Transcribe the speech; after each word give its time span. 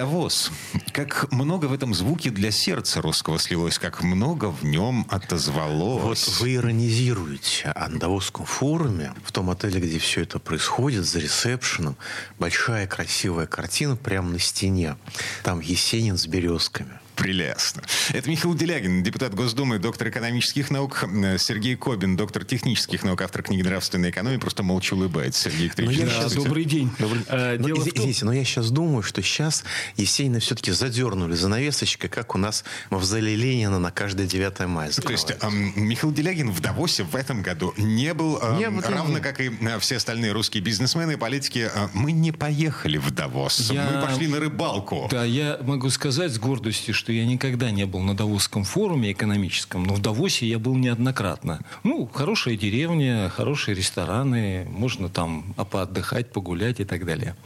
Давос. 0.00 0.50
Как 0.92 1.30
много 1.30 1.66
в 1.66 1.74
этом 1.74 1.92
звуке 1.92 2.30
для 2.30 2.50
сердца 2.50 3.02
русского 3.02 3.38
слилось, 3.38 3.78
как 3.78 4.02
много 4.02 4.46
в 4.46 4.64
нем 4.64 5.06
отозвалось. 5.10 6.26
Вот 6.26 6.38
вы 6.40 6.54
иронизируете 6.54 7.68
о 7.68 7.90
Давосском 7.90 8.46
форуме, 8.46 9.12
в 9.22 9.30
том 9.30 9.50
отеле, 9.50 9.78
где 9.78 9.98
все 9.98 10.22
это 10.22 10.38
происходит, 10.38 11.04
за 11.04 11.18
ресепшеном. 11.18 11.96
Большая 12.38 12.86
красивая 12.86 13.46
картина 13.46 13.94
прямо 13.94 14.30
на 14.30 14.38
стене. 14.38 14.96
Там 15.42 15.60
Есенин 15.60 16.16
с 16.16 16.26
березками. 16.26 16.99
Прелестно. 17.20 17.82
Это 18.14 18.30
Михаил 18.30 18.54
Делягин, 18.54 19.02
депутат 19.02 19.34
Госдумы, 19.34 19.78
доктор 19.78 20.08
экономических 20.08 20.70
наук, 20.70 21.04
Сергей 21.38 21.76
Кобин, 21.76 22.16
доктор 22.16 22.44
технических 22.46 23.02
наук, 23.04 23.20
автор 23.20 23.42
книги 23.42 23.60
«Нравственная 23.62 24.10
экономия», 24.10 24.38
просто 24.38 24.62
молча 24.62 24.94
улыбается. 24.94 25.42
Сергей 25.50 25.60
Ну, 25.60 25.64
Викторович, 25.90 25.98
я 25.98 26.08
щас- 26.08 26.32
Добрый 26.32 26.64
день. 26.64 26.90
Добрый- 26.98 27.20
Э, 27.28 27.58
Но, 27.58 27.66
дело 27.66 27.80
в 27.80 27.86
изв- 27.86 27.90
том- 27.90 27.98
извините, 28.00 28.24
но 28.24 28.32
я 28.32 28.42
сейчас 28.44 28.70
думаю, 28.70 29.02
что 29.02 29.20
сейчас 29.22 29.64
Есенина 29.96 30.40
все-таки 30.40 30.72
задернули 30.72 31.34
занавесочкой, 31.34 32.08
как 32.08 32.34
у 32.34 32.38
нас 32.38 32.64
мавзолей 32.88 33.36
Ленина 33.36 33.78
на 33.78 33.90
каждое 33.90 34.26
9 34.26 34.66
мая. 34.66 34.90
То 34.90 35.10
есть 35.12 35.30
эм, 35.42 35.72
Михаил 35.76 36.12
Делягин 36.14 36.50
в 36.50 36.60
Давосе 36.60 37.02
в 37.02 37.14
этом 37.16 37.42
году 37.42 37.74
не 37.76 38.14
был, 38.14 38.38
эм, 38.38 38.58
Не 38.58 38.70
был, 38.70 38.80
равно 38.80 39.16
не. 39.18 39.20
как 39.22 39.40
и 39.42 39.50
э, 39.60 39.78
все 39.78 39.96
остальные 39.96 40.32
русские 40.32 40.62
бизнесмены 40.62 41.12
и 41.12 41.16
политики. 41.16 41.70
Э, 41.72 41.88
мы 41.92 42.12
не 42.12 42.32
поехали 42.32 42.96
в 42.96 43.10
Давос. 43.10 43.70
Я- 43.70 43.90
Мы 43.90 44.00
пошли 44.06 44.26
на 44.26 44.40
рыбалку. 44.40 45.06
Да, 45.10 45.24
я 45.24 45.58
могу 45.62 45.90
сказать 45.90 46.32
с 46.32 46.38
гордостью, 46.38 46.94
что 46.94 47.09
я 47.10 47.26
никогда 47.26 47.70
не 47.70 47.86
был 47.86 48.00
на 48.00 48.14
Давосском 48.14 48.64
форуме 48.64 49.12
экономическом, 49.12 49.84
но 49.84 49.94
в 49.94 50.00
Давосе 50.00 50.46
я 50.46 50.58
был 50.58 50.74
неоднократно. 50.76 51.60
Ну, 51.82 52.06
хорошая 52.06 52.56
деревня, 52.56 53.28
хорошие 53.28 53.74
рестораны, 53.74 54.66
можно 54.70 55.08
там 55.08 55.54
поотдыхать, 55.70 56.32
погулять 56.32 56.80
и 56.80 56.84
так 56.84 57.04
далее. 57.04 57.36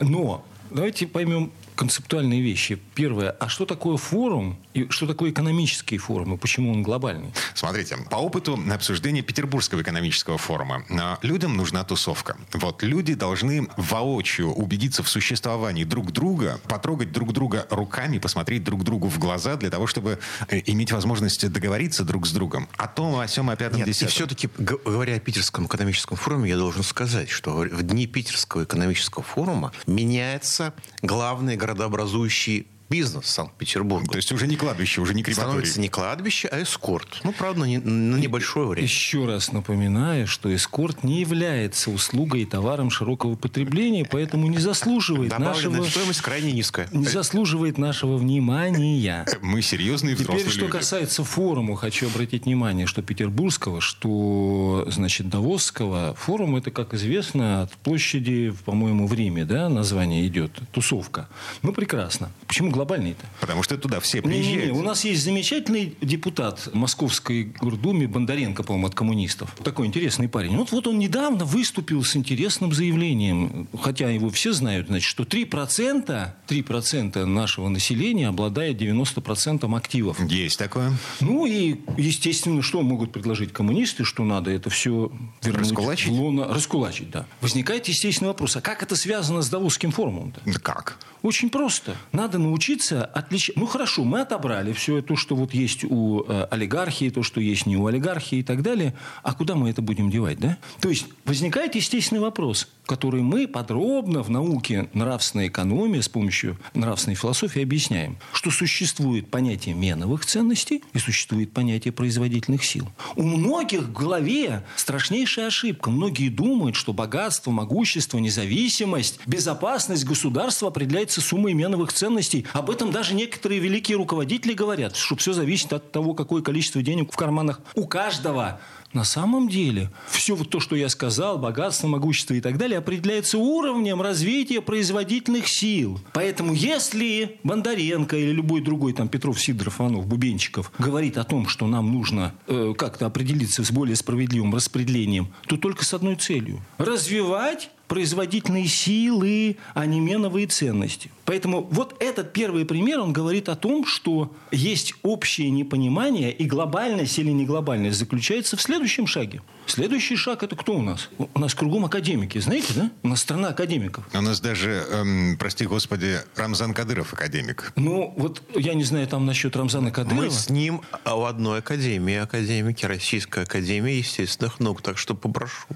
Но 0.00 0.44
давайте 0.70 1.06
поймем 1.06 1.50
концептуальные 1.78 2.42
вещи. 2.42 2.76
Первое, 2.96 3.30
а 3.30 3.48
что 3.48 3.64
такое 3.64 3.96
форум 3.96 4.58
и 4.74 4.88
что 4.90 5.06
такое 5.06 5.30
экономический 5.30 5.96
форум 5.96 6.34
и 6.34 6.36
почему 6.36 6.72
он 6.72 6.82
глобальный? 6.82 7.32
Смотрите, 7.54 7.96
по 8.10 8.16
опыту 8.16 8.58
обсуждения 8.72 9.22
Петербургского 9.22 9.82
экономического 9.82 10.38
форума, 10.38 10.84
э, 10.90 11.16
людям 11.22 11.56
нужна 11.56 11.84
тусовка. 11.84 12.36
Вот 12.52 12.82
люди 12.82 13.14
должны 13.14 13.68
воочию 13.76 14.52
убедиться 14.52 15.04
в 15.04 15.08
существовании 15.08 15.84
друг 15.84 16.10
друга, 16.10 16.60
потрогать 16.68 17.12
друг 17.12 17.32
друга 17.32 17.64
руками, 17.70 18.18
посмотреть 18.18 18.64
друг 18.64 18.82
другу 18.82 19.06
в 19.08 19.20
глаза 19.20 19.54
для 19.54 19.70
того, 19.70 19.86
чтобы 19.86 20.18
э, 20.48 20.60
иметь 20.66 20.90
возможность 20.90 21.48
договориться 21.48 22.02
друг 22.02 22.26
с 22.26 22.32
другом 22.32 22.68
о 22.76 22.88
том, 22.88 23.20
о 23.20 23.28
сем, 23.28 23.50
о 23.50 23.56
пятом, 23.56 23.78
Нет, 23.78 23.86
и 23.86 23.92
десятом. 23.92 24.08
все-таки, 24.08 24.48
говоря 24.58 25.14
о 25.14 25.20
Питерском 25.20 25.66
экономическом 25.66 26.16
форуме, 26.16 26.50
я 26.50 26.56
должен 26.56 26.82
сказать, 26.82 27.30
что 27.30 27.52
в 27.52 27.82
дни 27.84 28.08
Питерского 28.08 28.64
экономического 28.64 29.22
форума 29.22 29.70
меняется 29.86 30.74
главный 31.02 31.56
городообразующий 31.68 32.66
бизнес 32.88 33.26
Санкт-Петербурга. 33.26 34.08
То 34.10 34.16
есть 34.16 34.32
уже 34.32 34.46
не 34.46 34.56
кладбище, 34.56 35.00
уже 35.00 35.14
не 35.14 35.22
крематорий. 35.22 35.48
Становится 35.50 35.80
не 35.80 35.88
кладбище, 35.88 36.48
а 36.48 36.62
эскорт. 36.62 37.20
Ну, 37.24 37.32
правда, 37.32 37.66
не- 37.66 37.78
на 37.78 38.16
небольшое 38.16 38.66
время. 38.68 38.86
Еще 38.86 39.26
раз 39.26 39.52
напоминаю, 39.52 40.26
что 40.26 40.54
эскорт 40.54 41.04
не 41.04 41.20
является 41.20 41.90
услугой 41.90 42.42
и 42.42 42.44
товаром 42.46 42.90
широкого 42.90 43.34
потребления, 43.36 44.04
поэтому 44.10 44.46
не 44.48 44.58
заслуживает 44.58 45.30
Добавленная 45.30 45.78
нашего... 45.80 45.90
стоимость 45.90 46.20
крайне 46.22 46.52
низкая. 46.52 46.88
не 46.92 47.06
заслуживает 47.06 47.78
нашего 47.78 48.16
внимания. 48.16 49.26
Мы 49.42 49.62
серьезные 49.62 50.14
взрослые 50.14 50.40
Теперь, 50.40 50.52
что 50.52 50.60
люди. 50.66 50.72
касается 50.78 51.24
форума, 51.24 51.76
хочу 51.76 52.06
обратить 52.08 52.44
внимание, 52.46 52.86
что 52.86 53.02
петербургского, 53.02 53.80
что, 53.80 54.86
значит, 54.90 55.28
Давосского. 55.28 56.14
Форум, 56.18 56.56
это, 56.56 56.70
как 56.70 56.94
известно, 56.94 57.62
от 57.62 57.72
площади, 57.72 58.54
по-моему, 58.64 59.06
в 59.06 59.14
Риме, 59.14 59.44
да, 59.44 59.68
название 59.68 60.26
идет, 60.26 60.52
тусовка. 60.72 61.28
Ну, 61.62 61.72
прекрасно. 61.72 62.30
Почему 62.46 62.70
глобальный-то? 62.78 63.24
Потому 63.40 63.62
что 63.64 63.76
туда 63.76 63.98
все 63.98 64.22
приезжают. 64.22 64.76
у 64.76 64.82
нас 64.82 65.04
есть 65.04 65.24
замечательный 65.24 65.96
депутат 66.00 66.68
Московской 66.72 67.42
гордуме 67.60 68.06
Бондаренко, 68.06 68.62
по-моему, 68.62 68.86
от 68.86 68.94
коммунистов. 68.94 69.54
Такой 69.64 69.86
интересный 69.88 70.28
парень. 70.28 70.56
Вот, 70.56 70.70
вот 70.70 70.86
он 70.86 70.98
недавно 70.98 71.44
выступил 71.44 72.04
с 72.04 72.14
интересным 72.16 72.72
заявлением, 72.72 73.66
хотя 73.82 74.08
его 74.10 74.30
все 74.30 74.52
знают, 74.52 74.86
значит, 74.86 75.08
что 75.08 75.24
3%, 75.24 76.30
3% 76.46 77.24
нашего 77.24 77.68
населения 77.68 78.28
обладает 78.28 78.80
90% 78.80 79.76
активов. 79.76 80.20
Есть 80.30 80.58
такое. 80.58 80.92
Ну 81.20 81.46
и, 81.46 81.80
естественно, 81.96 82.62
что 82.62 82.82
могут 82.82 83.10
предложить 83.12 83.52
коммунисты, 83.52 84.04
что 84.04 84.24
надо 84.24 84.50
это 84.52 84.70
все 84.70 85.10
вернуть 85.42 85.70
Раскулачить? 85.70 86.08
в 86.08 86.12
лоно- 86.22 86.46
Раскулачить, 86.54 87.10
да. 87.10 87.26
Возникает 87.40 87.88
естественный 87.88 88.28
вопрос, 88.28 88.56
а 88.56 88.60
как 88.60 88.82
это 88.84 88.94
связано 88.94 89.42
с 89.42 89.48
Давосским 89.48 89.90
форумом-то? 89.90 90.40
Да 90.46 90.58
как? 90.60 90.98
Очень 91.22 91.50
просто. 91.50 91.96
Надо 92.12 92.38
научиться 92.38 92.67
отличать. 93.04 93.56
Ну 93.56 93.66
хорошо, 93.66 94.04
мы 94.04 94.20
отобрали 94.20 94.72
все 94.72 95.02
то, 95.02 95.16
что 95.16 95.36
вот 95.36 95.54
есть 95.54 95.84
у 95.84 96.24
э, 96.26 96.46
олигархии, 96.50 97.10
то, 97.10 97.22
что 97.22 97.40
есть 97.40 97.66
не 97.66 97.76
у 97.76 97.86
олигархии 97.86 98.38
и 98.38 98.42
так 98.42 98.62
далее. 98.62 98.94
А 99.22 99.34
куда 99.34 99.54
мы 99.54 99.70
это 99.70 99.82
будем 99.82 100.10
девать, 100.10 100.38
да? 100.38 100.58
То 100.80 100.88
есть 100.88 101.06
возникает 101.24 101.74
естественный 101.74 102.20
вопрос, 102.20 102.68
который 102.86 103.22
мы 103.22 103.46
подробно 103.46 104.22
в 104.22 104.30
науке 104.30 104.88
нравственной 104.92 105.48
экономии 105.48 106.00
с 106.00 106.08
помощью 106.08 106.58
нравственной 106.74 107.16
философии 107.16 107.62
объясняем, 107.62 108.18
что 108.32 108.50
существует 108.50 109.30
понятие 109.30 109.74
меновых 109.74 110.24
ценностей 110.24 110.82
и 110.92 110.98
существует 110.98 111.52
понятие 111.52 111.92
производительных 111.92 112.64
сил. 112.64 112.88
У 113.16 113.22
многих 113.22 113.82
в 113.82 113.92
голове 113.92 114.64
страшнейшая 114.76 115.46
ошибка. 115.48 115.90
Многие 115.90 116.28
думают, 116.28 116.76
что 116.76 116.92
богатство, 116.92 117.50
могущество, 117.50 118.18
независимость, 118.18 119.20
безопасность 119.26 120.04
государства 120.04 120.68
определяется 120.68 121.20
суммой 121.20 121.54
меновых 121.54 121.92
ценностей. 121.92 122.46
Об 122.58 122.70
этом 122.70 122.90
даже 122.90 123.14
некоторые 123.14 123.60
великие 123.60 123.96
руководители 123.96 124.52
говорят, 124.52 124.96
что 124.96 125.14
все 125.14 125.32
зависит 125.32 125.72
от 125.72 125.92
того, 125.92 126.14
какое 126.14 126.42
количество 126.42 126.82
денег 126.82 127.12
в 127.12 127.16
карманах 127.16 127.60
у 127.76 127.86
каждого. 127.86 128.58
На 128.92 129.04
самом 129.04 129.48
деле, 129.48 129.92
все 130.10 130.34
вот 130.34 130.50
то, 130.50 130.58
что 130.58 130.74
я 130.74 130.88
сказал, 130.88 131.38
богатство, 131.38 131.86
могущество 131.86 132.34
и 132.34 132.40
так 132.40 132.58
далее, 132.58 132.78
определяется 132.78 133.38
уровнем 133.38 134.02
развития 134.02 134.60
производительных 134.60 135.46
сил. 135.46 136.00
Поэтому, 136.14 136.52
если 136.52 137.38
Бондаренко 137.44 138.16
или 138.16 138.32
любой 138.32 138.60
другой, 138.60 138.92
там, 138.92 139.08
Петров, 139.08 139.40
Сидоров, 139.40 139.80
Иванов, 139.80 140.08
Бубенчиков, 140.08 140.72
говорит 140.80 141.16
о 141.16 141.22
том, 141.22 141.46
что 141.46 141.68
нам 141.68 141.92
нужно 141.92 142.34
э, 142.48 142.74
как-то 142.76 143.06
определиться 143.06 143.62
с 143.62 143.70
более 143.70 143.94
справедливым 143.94 144.52
распределением, 144.52 145.32
то 145.46 145.56
только 145.58 145.84
с 145.84 145.94
одной 145.94 146.16
целью– 146.16 146.60
развивать 146.78 147.70
производительные 147.88 148.66
силы, 148.66 149.56
а 149.74 149.86
не 149.86 149.98
меновые 149.98 150.46
ценности. 150.46 151.10
Поэтому 151.24 151.66
вот 151.70 151.96
этот 152.00 152.32
первый 152.32 152.64
пример, 152.64 153.00
он 153.00 153.12
говорит 153.12 153.48
о 153.48 153.56
том, 153.56 153.84
что 153.86 154.32
есть 154.52 154.94
общее 155.02 155.50
непонимание, 155.50 156.30
и 156.30 156.44
глобальность 156.44 157.18
или 157.18 157.30
не 157.30 157.44
глобальность 157.44 157.98
заключается 157.98 158.56
в 158.56 158.62
следующем 158.62 159.06
шаге. 159.06 159.40
Следующий 159.68 160.16
шаг– 160.16 160.42
это 160.44 160.56
кто 160.56 160.74
у 160.74 160.82
нас? 160.82 161.08
У 161.18 161.38
нас 161.38 161.54
кругом 161.54 161.84
академики, 161.84 162.38
знаете, 162.38 162.72
да? 162.74 162.90
У 163.02 163.08
нас 163.08 163.20
страна 163.20 163.48
академиков. 163.48 164.04
У 164.12 164.20
нас 164.20 164.40
даже, 164.40 164.84
эм, 164.90 165.36
прости 165.38 165.66
господи, 165.66 166.20
Рамзан 166.36 166.74
Кадыров 166.74 167.12
академик. 167.12 167.72
Ну, 167.76 168.12
вот 168.16 168.42
я 168.54 168.74
не 168.74 168.84
знаю 168.84 169.06
там 169.06 169.26
насчет 169.26 169.54
Рамзана 169.56 169.90
Кадырова. 169.90 170.24
Мы 170.24 170.30
с 170.30 170.48
ним 170.48 170.82
в 171.04 171.24
одной 171.28 171.58
академии, 171.60 172.14
академики, 172.16 172.86
Российская 172.86 173.42
академия 173.44 173.98
естественных 173.98 174.58
наук, 174.60 174.82
так 174.82 174.96
что 174.98 175.14
попрошу. 175.14 175.66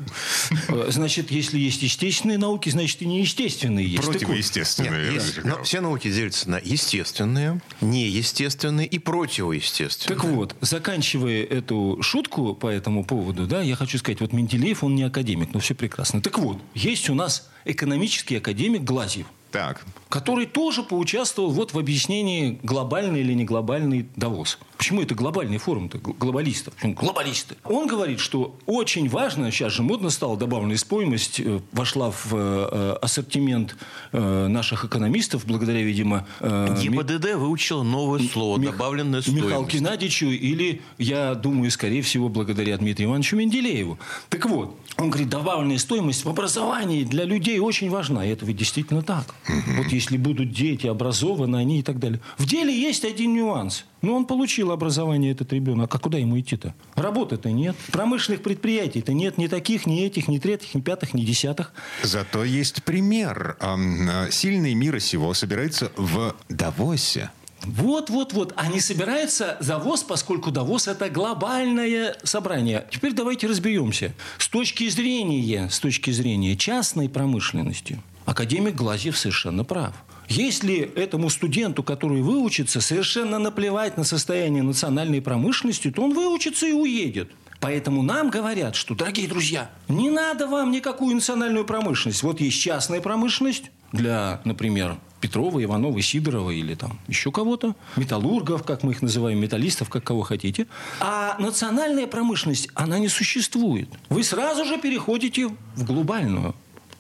Э, 0.69 0.87
Значит, 0.89 1.31
если 1.31 1.59
есть 1.59 1.83
естественные 1.83 2.39
науки, 2.39 2.69
значит 2.71 3.03
и 3.03 3.07
неестественные 3.07 3.87
есть. 3.87 4.05
Противоестественные. 4.05 5.13
Нет, 5.13 5.23
есть- 5.23 5.45
но 5.45 5.63
все 5.63 5.81
науки 5.81 6.11
делятся 6.11 6.49
на 6.51 6.57
естественные, 6.59 7.61
неестественные 7.81 8.87
и 8.87 8.99
противоестественные. 8.99 10.17
Так 10.17 10.25
вот, 10.25 10.57
заканчивая 10.61 11.45
эту 11.45 11.99
шутку 12.03 12.55
по 12.55 12.69
этому 12.69 13.05
поводу, 13.05 13.47
да, 13.47 13.63
я 13.63 13.77
хочу 13.83 13.99
сказать, 13.99 14.21
вот 14.21 14.33
Менделеев, 14.33 14.85
он 14.85 14.95
не 14.95 15.03
академик, 15.03 15.53
но 15.53 15.61
все 15.61 15.75
прекрасно. 15.75 16.21
Так 16.21 16.39
вот, 16.39 16.59
есть 16.75 17.11
у 17.11 17.15
нас 17.15 17.51
экономический 17.65 18.37
академик 18.37 18.83
Глазьев. 18.83 19.27
Так. 19.51 19.85
Который 20.13 20.45
тоже 20.45 20.83
поучаствовал 20.83 21.51
вот 21.53 21.73
в 21.73 21.79
объяснении 21.79 22.59
глобальный 22.63 23.21
или 23.21 23.33
не 23.33 23.45
глобальный 23.45 24.07
Давос. 24.15 24.59
Почему 24.77 25.01
это 25.01 25.15
глобальный 25.15 25.57
форум-то 25.57 25.97
глобалистов? 25.97 26.75
Почему 26.75 26.93
глобалисты? 26.93 27.55
Он 27.65 27.87
говорит, 27.87 28.21
что 28.21 28.55
очень 28.67 29.09
важно, 29.09 29.51
сейчас 29.51 29.73
же 29.73 29.83
модно 29.83 30.11
стало 30.11 30.37
добавленная 30.37 30.77
стоимость, 30.77 31.41
э, 31.41 31.61
вошла 31.73 32.11
в 32.11 32.27
э, 32.33 32.99
ассортимент 33.01 33.77
э, 34.13 34.49
наших 34.49 34.85
экономистов, 34.85 35.47
благодаря, 35.47 35.81
видимо... 35.81 36.27
ГИБДД 36.43 37.37
выучил 37.37 37.83
новое 37.83 38.21
слово, 38.21 38.59
Мих... 38.59 38.73
добавленная 38.73 39.23
стоимость. 39.23 39.45
Михаилу 39.47 39.67
Геннадьевичу 39.67 40.27
или, 40.27 40.83
я 40.99 41.35
думаю, 41.35 41.71
скорее 41.71 42.03
всего, 42.03 42.29
благодаря 42.29 42.77
Дмитрию 42.77 43.09
Ивановичу 43.09 43.37
Менделееву. 43.37 43.99
Так 44.29 44.45
вот, 44.45 44.77
он 44.99 45.09
говорит, 45.09 45.31
добавленная 45.31 45.79
стоимость 45.79 46.25
в 46.25 46.29
образовании 46.29 47.05
для 47.05 47.25
людей 47.25 47.61
очень 47.61 47.89
важна. 47.89 48.27
И 48.27 48.31
это 48.31 48.45
ведь 48.45 48.57
действительно 48.57 49.03
так. 49.03 49.35
Угу. 49.49 49.77
Вот 49.79 49.93
если 50.03 50.17
будут 50.17 50.51
дети 50.53 50.89
образованы, 50.89 51.57
они 51.57 51.79
и 51.79 51.83
так 51.83 52.01
далее. 52.01 52.21
В 52.37 52.45
деле 52.45 52.75
есть 52.75 53.05
один 53.05 53.35
нюанс. 53.35 53.85
Ну, 54.03 54.17
он 54.17 54.25
получил 54.25 54.73
образование, 54.73 55.31
этот 55.31 55.53
ребенок. 55.53 55.95
А 55.95 55.99
куда 55.99 56.19
ему 56.19 56.39
идти-то? 56.41 56.75
Работы-то 56.97 57.53
нет. 57.53 57.77
Промышленных 57.93 58.43
предприятий-то 58.43 59.13
нет. 59.13 59.39
Ни 59.39 59.47
таких, 59.47 59.87
ни 59.87 60.03
этих, 60.05 60.27
ни 60.27 60.39
третьих, 60.39 60.75
ни 60.75 60.81
пятых, 60.81 61.15
ни 61.15 61.23
десятых. 61.23 61.73
Зато 62.03 62.43
есть 62.43 62.83
пример. 62.83 63.57
Э, 63.61 64.31
сильный 64.33 64.75
мира 64.75 64.99
сего 64.99 65.35
собирается 65.35 65.93
в 65.97 66.35
Давосе. 66.49 67.31
Вот, 67.65 68.11
вот, 68.11 68.33
вот. 68.33 68.53
Они 68.57 68.81
собираются 68.81 69.57
за 69.61 69.79
ВОЗ, 69.79 70.03
поскольку 70.03 70.51
Давос– 70.51 70.89
это 70.89 71.09
глобальное 71.09 72.17
собрание. 72.25 72.85
Теперь 72.91 73.13
давайте 73.13 73.47
разберемся. 73.47 74.13
С 74.39 74.49
точки 74.49 74.89
зрения, 74.89 75.69
с 75.71 75.79
точки 75.79 76.11
зрения 76.11 76.57
частной 76.57 77.09
промышленности, 77.09 78.03
академик 78.25 78.75
Глазьев 78.75 79.17
совершенно 79.17 79.65
прав. 79.65 79.95
Если 80.29 80.79
этому 80.79 81.29
студенту, 81.31 81.83
который 81.83 82.23
выучится, 82.23 82.81
совершенно 82.81 83.39
наплевать 83.39 83.97
на 83.97 84.05
состояние 84.05 84.63
национальной 84.63 85.21
промышленности, 85.21 85.91
то 85.91 86.03
он 86.03 86.15
выучится 86.15 86.67
и 86.67 86.73
уедет. 86.73 87.31
Поэтому 87.61 88.03
нам 88.03 88.31
говорят, 88.31 88.75
что, 88.75 88.95
дорогие 88.95 89.29
друзья, 89.29 89.71
не 89.89 90.11
надо 90.11 90.49
вам 90.49 90.73
никакую 90.73 91.15
национальную 91.15 91.65
промышленность. 91.65 92.23
Вот 92.23 92.41
есть 92.41 92.61
частная 92.61 93.01
промышленность 93.01 93.71
для, 93.93 94.41
например, 94.45 94.97
Петрова, 95.21 95.63
Иванова, 95.63 96.03
Сидорова 96.03 96.51
или 96.51 96.75
там 96.75 96.99
еще 97.07 97.31
кого-то, 97.31 97.77
металлургов, 97.95 98.65
как 98.65 98.83
мы 98.83 98.91
их 98.91 99.03
называем, 99.03 99.39
металлистов, 99.39 99.89
как 99.89 100.03
кого 100.03 100.23
хотите. 100.23 100.67
А 100.99 101.37
национальная 101.39 102.09
промышленность, 102.09 102.69
она 102.75 102.99
не 102.99 103.09
существует. 103.09 103.89
Вы 104.09 104.25
сразу 104.25 104.65
же 104.65 104.79
переходите 104.79 105.49
в 105.77 105.85
глобальную. 105.85 106.57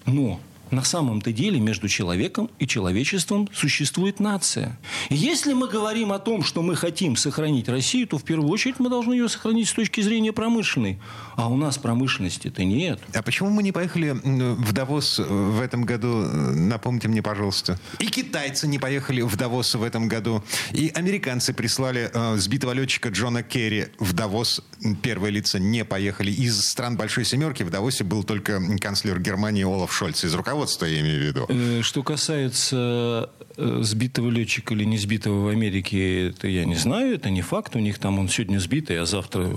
Но 0.06 0.38
на 0.72 0.82
самом-то 0.82 1.32
деле 1.32 1.60
между 1.60 1.88
человеком 1.88 2.50
и 2.58 2.66
человечеством 2.66 3.48
существует 3.52 4.20
нация. 4.20 4.78
И 5.10 5.14
если 5.14 5.52
мы 5.52 5.68
говорим 5.68 6.12
о 6.12 6.18
том, 6.18 6.42
что 6.42 6.62
мы 6.62 6.74
хотим 6.74 7.16
сохранить 7.16 7.68
Россию, 7.68 8.06
то 8.08 8.18
в 8.18 8.24
первую 8.24 8.50
очередь 8.50 8.76
мы 8.78 8.88
должны 8.88 9.12
ее 9.12 9.28
сохранить 9.28 9.68
с 9.68 9.72
точки 9.72 10.00
зрения 10.00 10.32
промышленной. 10.32 10.98
А 11.36 11.48
у 11.48 11.56
нас 11.56 11.78
промышленности-то 11.78 12.64
нет. 12.64 13.00
А 13.14 13.22
почему 13.22 13.50
мы 13.50 13.62
не 13.62 13.72
поехали 13.72 14.10
в 14.12 14.72
Давос 14.72 15.18
в 15.18 15.60
этом 15.60 15.84
году? 15.84 16.08
Напомните 16.08 17.08
мне, 17.08 17.22
пожалуйста. 17.22 17.78
И 17.98 18.06
китайцы 18.06 18.66
не 18.66 18.78
поехали 18.78 19.20
в 19.20 19.36
Давос 19.36 19.74
в 19.74 19.82
этом 19.82 20.08
году. 20.08 20.42
И 20.72 20.90
американцы 20.94 21.52
прислали 21.52 22.10
э, 22.12 22.36
сбитого 22.38 22.72
летчика 22.72 23.10
Джона 23.10 23.42
Керри 23.42 23.88
в 23.98 24.14
Давос. 24.14 24.62
Первые 25.02 25.32
лица 25.32 25.58
не 25.58 25.84
поехали. 25.84 26.30
Из 26.30 26.60
стран 26.64 26.96
Большой 26.96 27.24
Семерки 27.24 27.62
в 27.62 27.70
Давосе 27.70 28.04
был 28.04 28.24
только 28.24 28.60
канцлер 28.78 29.20
Германии 29.20 29.64
Олаф 29.64 29.92
Шольц 29.92 30.24
из 30.24 30.34
руководства 30.34 30.61
руководство, 30.62 30.86
я 30.86 31.00
имею 31.00 31.18
в 31.18 31.22
виду. 31.22 31.46
Э, 31.48 31.82
что 31.82 32.02
касается 32.02 33.30
э, 33.56 33.80
сбитого 33.82 34.30
летчика 34.30 34.74
или 34.74 34.84
не 34.84 34.98
сбитого 34.98 35.44
в 35.44 35.48
Америке, 35.48 36.28
это 36.28 36.48
я 36.48 36.64
не 36.64 36.76
знаю, 36.76 37.14
это 37.14 37.30
не 37.30 37.42
факт. 37.42 37.76
У 37.76 37.78
них 37.78 37.98
там 37.98 38.18
он 38.18 38.28
сегодня 38.28 38.58
сбитый, 38.58 39.00
а 39.00 39.06
завтра 39.06 39.50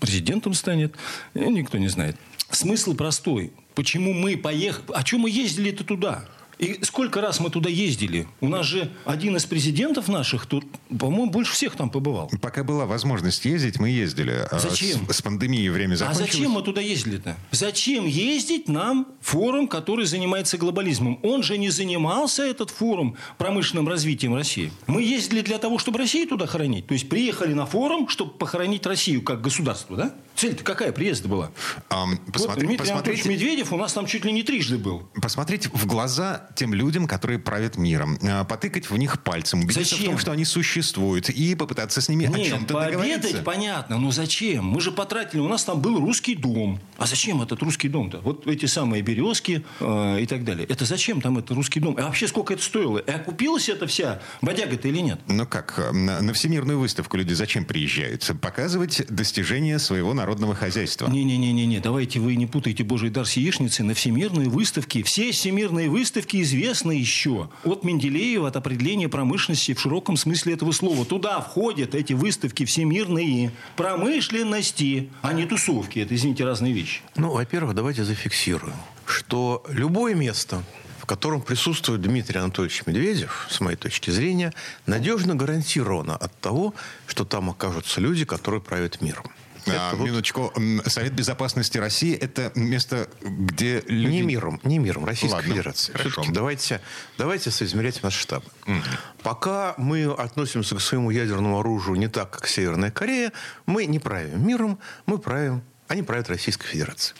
президентом 0.00 0.54
станет. 0.54 0.94
Э, 1.34 1.46
никто 1.46 1.78
не 1.78 1.88
знает. 1.88 2.16
Смысл 2.50 2.94
простой. 2.94 3.52
Почему 3.74 4.12
мы 4.12 4.36
поехали... 4.36 4.84
А 4.94 5.02
чем 5.02 5.20
мы 5.20 5.30
ездили-то 5.30 5.84
туда? 5.84 6.24
И 6.58 6.78
сколько 6.82 7.20
раз 7.20 7.40
мы 7.40 7.50
туда 7.50 7.68
ездили? 7.68 8.26
У 8.40 8.48
нас 8.48 8.66
же 8.66 8.90
один 9.04 9.36
из 9.36 9.44
президентов 9.44 10.08
наших, 10.08 10.46
тут, 10.46 10.64
по-моему, 10.88 11.30
больше 11.30 11.52
всех 11.52 11.76
там 11.76 11.90
побывал. 11.90 12.30
Пока 12.40 12.64
была 12.64 12.86
возможность 12.86 13.44
ездить, 13.44 13.78
мы 13.78 13.90
ездили. 13.90 14.46
А 14.50 14.58
зачем? 14.58 15.08
С, 15.10 15.16
с 15.16 15.22
пандемией 15.22 15.68
время 15.68 15.96
закончилось. 15.96 16.28
А 16.28 16.32
зачем 16.32 16.50
мы 16.52 16.62
туда 16.62 16.80
ездили-то? 16.80 17.36
Зачем 17.50 18.06
ездить 18.06 18.68
нам 18.68 19.08
форум, 19.20 19.68
который 19.68 20.06
занимается 20.06 20.58
глобализмом? 20.58 21.18
Он 21.22 21.42
же 21.42 21.58
не 21.58 21.70
занимался, 21.70 22.44
этот 22.44 22.70
форум, 22.70 23.16
промышленным 23.38 23.88
развитием 23.88 24.34
России. 24.34 24.72
Мы 24.86 25.02
ездили 25.02 25.40
для 25.40 25.58
того, 25.58 25.78
чтобы 25.78 25.98
Россию 25.98 26.28
туда 26.28 26.46
хоронить. 26.46 26.86
То 26.86 26.94
есть 26.94 27.08
приехали 27.08 27.54
на 27.54 27.66
форум, 27.66 28.08
чтобы 28.08 28.32
похоронить 28.32 28.86
Россию 28.86 29.22
как 29.22 29.40
государство, 29.40 29.96
да? 29.96 30.14
Цель-то 30.36 30.64
какая 30.64 30.90
приезда 30.90 31.28
была? 31.28 31.50
А, 31.88 32.06
посмотри, 32.32 32.62
вот 32.62 32.68
Дмитрий 32.68 32.76
посмотрите, 32.76 33.28
Медведев 33.28 33.72
у 33.72 33.76
нас 33.76 33.92
там 33.92 34.06
чуть 34.06 34.24
ли 34.24 34.32
не 34.32 34.42
трижды 34.42 34.78
был. 34.78 35.08
Посмотрите 35.22 35.70
в 35.72 35.86
глаза 35.86 36.48
тем 36.56 36.74
людям, 36.74 37.06
которые 37.06 37.38
правят 37.38 37.76
миром. 37.76 38.18
А, 38.22 38.44
потыкать 38.44 38.90
в 38.90 38.96
них 38.96 39.22
пальцем, 39.22 39.60
убедиться 39.60 39.94
зачем? 39.94 40.06
в 40.06 40.08
том, 40.10 40.18
что 40.18 40.32
они 40.32 40.44
существуют, 40.44 41.30
и 41.30 41.54
попытаться 41.54 42.00
с 42.00 42.08
ними 42.08 42.24
Нет, 42.24 42.34
о 42.34 42.44
чем-то 42.44 42.74
договориться. 42.74 43.42
понятно, 43.42 43.98
но 43.98 44.10
зачем? 44.10 44.64
Мы 44.64 44.80
же 44.80 44.90
потратили, 44.90 45.40
у 45.40 45.48
нас 45.48 45.62
там 45.64 45.80
был 45.80 46.00
русский 46.00 46.34
дом. 46.34 46.80
А 46.98 47.06
зачем 47.06 47.40
этот 47.40 47.62
русский 47.62 47.88
дом-то? 47.88 48.18
Вот 48.20 48.46
эти 48.48 48.66
самые 48.66 49.02
березки 49.02 49.64
э, 49.78 50.20
и 50.20 50.26
так 50.26 50.44
далее. 50.44 50.66
Это 50.68 50.84
зачем 50.84 51.20
там 51.20 51.38
этот 51.38 51.52
русский 51.52 51.78
дом? 51.78 51.96
А 51.96 52.02
вообще 52.02 52.26
сколько 52.26 52.54
это 52.54 52.62
стоило? 52.62 52.98
И 52.98 53.10
окупилась 53.10 53.68
эта 53.68 53.86
вся 53.86 54.20
бодяга-то 54.42 54.88
или 54.88 54.98
нет? 54.98 55.20
Ну 55.28 55.46
как, 55.46 55.92
на, 55.92 56.20
на 56.20 56.32
Всемирную 56.32 56.80
выставку 56.80 57.16
люди 57.16 57.34
зачем 57.34 57.64
приезжают? 57.64 58.28
Показывать 58.40 59.06
достижения 59.08 59.78
своего 59.78 60.12
народа 60.12 60.23
народного 60.24 60.54
хозяйства. 60.54 61.08
Не-не-не-не, 61.08 61.80
давайте 61.80 62.18
вы 62.18 62.36
не 62.36 62.46
путайте 62.46 62.82
Божий 62.82 63.10
дар 63.10 63.26
с 63.26 63.34
яичницей. 63.34 63.84
На 63.84 63.92
всемирные 63.92 64.48
выставки, 64.48 65.02
все 65.02 65.32
всемирные 65.32 65.90
выставки 65.90 66.40
известны 66.40 66.92
еще. 66.92 67.50
От 67.62 67.84
Менделеева, 67.84 68.48
от 68.48 68.56
определения 68.56 69.10
промышленности 69.10 69.74
в 69.74 69.80
широком 69.80 70.16
смысле 70.16 70.54
этого 70.54 70.72
слова. 70.72 71.04
Туда 71.04 71.40
входят 71.42 71.94
эти 71.94 72.14
выставки 72.14 72.64
всемирные 72.64 73.50
промышленности, 73.76 75.10
а 75.20 75.34
не 75.34 75.44
тусовки. 75.44 75.98
Это, 75.98 76.14
извините, 76.14 76.44
разные 76.44 76.72
вещи. 76.72 77.02
Ну, 77.16 77.30
во-первых, 77.30 77.74
давайте 77.74 78.02
зафиксируем, 78.04 78.76
что 79.04 79.62
любое 79.68 80.14
место, 80.14 80.62
в 81.00 81.06
котором 81.06 81.42
присутствует 81.42 82.00
Дмитрий 82.00 82.38
Анатольевич 82.40 82.84
Медведев, 82.86 83.46
с 83.50 83.60
моей 83.60 83.76
точки 83.76 84.08
зрения, 84.08 84.54
надежно 84.86 85.34
гарантировано 85.34 86.16
от 86.16 86.34
того, 86.40 86.72
что 87.06 87.26
там 87.26 87.50
окажутся 87.50 88.00
люди, 88.00 88.24
которые 88.24 88.62
правят 88.62 89.02
миром. 89.02 89.26
А, 89.66 89.94
вот... 89.94 90.06
Минуточку. 90.06 90.52
Совет 90.86 91.12
Безопасности 91.12 91.78
России– 91.78 92.14
это 92.20 92.52
место, 92.54 93.08
где 93.20 93.82
люди... 93.86 94.16
Не 94.16 94.22
миром, 94.22 94.60
не 94.64 94.78
миром, 94.78 95.04
Российской 95.04 95.36
Ладно, 95.36 95.50
Федерации. 95.50 95.92
Все-таки 95.96 96.32
давайте, 96.32 96.80
давайте 97.18 97.50
соизмерять 97.50 98.02
наш 98.02 98.14
штаб. 98.14 98.44
Угу. 98.66 98.76
Пока 99.22 99.74
мы 99.78 100.04
относимся 100.04 100.76
к 100.76 100.80
своему 100.80 101.10
ядерному 101.10 101.60
оружию 101.60 101.96
не 101.96 102.08
так, 102.08 102.30
как 102.30 102.46
Северная 102.46 102.90
Корея, 102.90 103.32
мы 103.66 103.86
не 103.86 103.98
правим 103.98 104.46
миром, 104.46 104.78
мы 105.06 105.18
правим, 105.18 105.62
они 105.88 106.02
правят 106.02 106.28
Российской 106.28 106.66
Федерацией. 106.66 107.16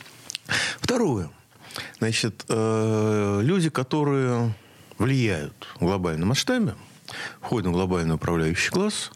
Второе. 0.80 1.30
Значит, 1.98 2.44
э, 2.48 3.40
люди, 3.42 3.70
которые 3.70 4.54
влияют 4.98 5.66
в 5.76 5.84
глобальном 5.84 6.28
масштабе, 6.28 6.74
входят 7.40 7.68
в 7.68 7.72
глобальный 7.72 8.14
управляющий 8.14 8.70
класс, 8.70 9.10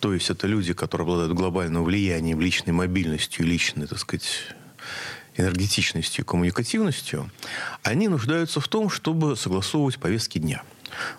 то 0.00 0.14
есть 0.14 0.30
это 0.30 0.46
люди, 0.46 0.72
которые 0.72 1.04
обладают 1.04 1.32
глобальным 1.34 1.84
влиянием, 1.84 2.40
личной 2.40 2.72
мобильностью, 2.72 3.46
личной, 3.46 3.86
так 3.86 3.98
сказать, 3.98 4.26
энергетичностью, 5.36 6.24
коммуникативностью, 6.24 7.30
они 7.82 8.08
нуждаются 8.08 8.60
в 8.60 8.68
том, 8.68 8.88
чтобы 8.90 9.36
согласовывать 9.36 9.98
повестки 9.98 10.38
дня. 10.38 10.62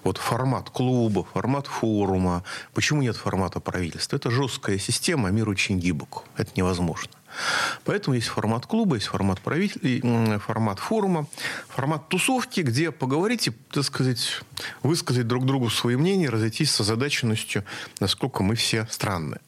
Вот 0.03 0.17
формат 0.17 0.69
клуба, 0.69 1.23
формат 1.23 1.67
форума. 1.67 2.43
Почему 2.73 3.01
нет 3.01 3.15
формата 3.15 3.59
правительства? 3.59 4.17
Это 4.17 4.29
жесткая 4.29 4.77
система, 4.77 5.29
а 5.29 5.31
мир 5.31 5.47
очень 5.47 5.79
гибок. 5.79 6.23
Это 6.35 6.51
невозможно. 6.55 7.11
Поэтому 7.83 8.15
есть 8.15 8.27
формат 8.27 8.65
клуба, 8.65 8.95
есть 8.95 9.07
формат, 9.07 9.39
правитель... 9.41 10.39
формат 10.39 10.79
форума, 10.79 11.27
формат 11.67 12.09
тусовки, 12.09 12.61
где 12.61 12.91
поговорить 12.91 13.47
и, 13.47 13.51
так 13.71 13.83
сказать, 13.83 14.41
высказать 14.83 15.27
друг 15.27 15.45
другу 15.45 15.69
свои 15.69 15.95
мнения, 15.95 16.29
разойтись 16.29 16.71
с 16.71 16.81
озадаченностью, 16.81 17.63
насколько 17.99 18.43
мы 18.43 18.55
все 18.55 18.87
странные. 18.89 19.41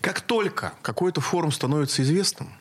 Как 0.00 0.20
только 0.20 0.72
какой-то 0.82 1.20
форум 1.20 1.52
становится 1.52 2.02
известным, 2.02 2.52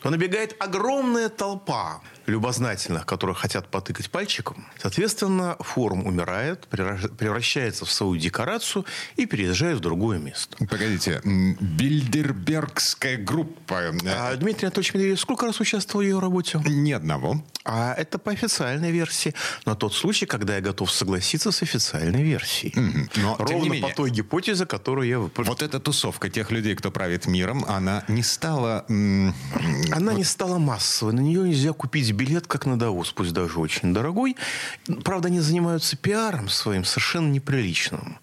то 0.00 0.10
набегает 0.10 0.56
огромная 0.58 1.28
толпа 1.28 2.00
любознательных, 2.26 3.06
которые 3.06 3.34
хотят 3.34 3.68
потыкать 3.68 4.10
пальчиком. 4.10 4.66
Соответственно, 4.78 5.56
форум 5.60 6.06
умирает, 6.06 6.66
превращается 6.68 7.84
в 7.84 7.90
свою 7.90 8.16
декорацию 8.16 8.84
и 9.16 9.26
переезжает 9.26 9.78
в 9.78 9.80
другое 9.80 10.18
место. 10.18 10.56
Погодите, 10.66 11.20
Бильдербергская 11.24 13.16
группа. 13.16 13.92
А, 14.06 14.36
Дмитрий 14.36 14.66
Анатольевич 14.66 14.94
Медведев 14.94 15.20
сколько 15.20 15.46
раз 15.46 15.60
участвовал 15.60 16.04
в 16.04 16.06
ее 16.06 16.18
работе? 16.18 16.60
Ни 16.64 16.92
одного. 16.92 17.42
А 17.64 17.94
это 17.94 18.18
по 18.18 18.32
официальной 18.32 18.90
версии. 18.90 19.34
На 19.66 19.74
тот 19.74 19.94
случай, 19.94 20.26
когда 20.26 20.56
я 20.56 20.60
готов 20.60 20.90
согласиться 20.90 21.52
с 21.52 21.62
официальной 21.62 22.22
версией. 22.22 22.72
Mm-hmm. 22.72 23.10
Но, 23.16 23.36
Ровно 23.38 23.64
менее, 23.64 23.88
по 23.88 23.94
той 23.94 24.10
гипотезе, 24.10 24.64
которую 24.64 25.08
я. 25.08 25.18
Вот 25.18 25.62
эта 25.62 25.78
тусовка 25.78 26.30
тех 26.30 26.50
людей, 26.50 26.74
кто 26.74 26.90
правит 26.90 27.26
миром, 27.26 27.64
она 27.68 28.04
не 28.08 28.22
стала... 28.22 28.84
Она 28.88 29.32
вот... 29.92 30.16
не 30.16 30.24
стала 30.24 30.58
массовой. 30.58 31.12
На 31.12 31.20
нее 31.20 31.42
нельзя 31.42 31.72
купить 31.72 32.10
билет, 32.20 32.46
как 32.46 32.66
на 32.66 32.78
Давос, 32.78 33.12
пусть 33.12 33.32
даже 33.32 33.58
очень 33.58 33.94
дорогой. 33.94 34.36
Правда, 35.04 35.28
они 35.28 35.40
занимаются 35.40 35.96
пиаром 35.96 36.50
своим 36.50 36.84
совершенно 36.84 37.30
неприличным 37.30 38.18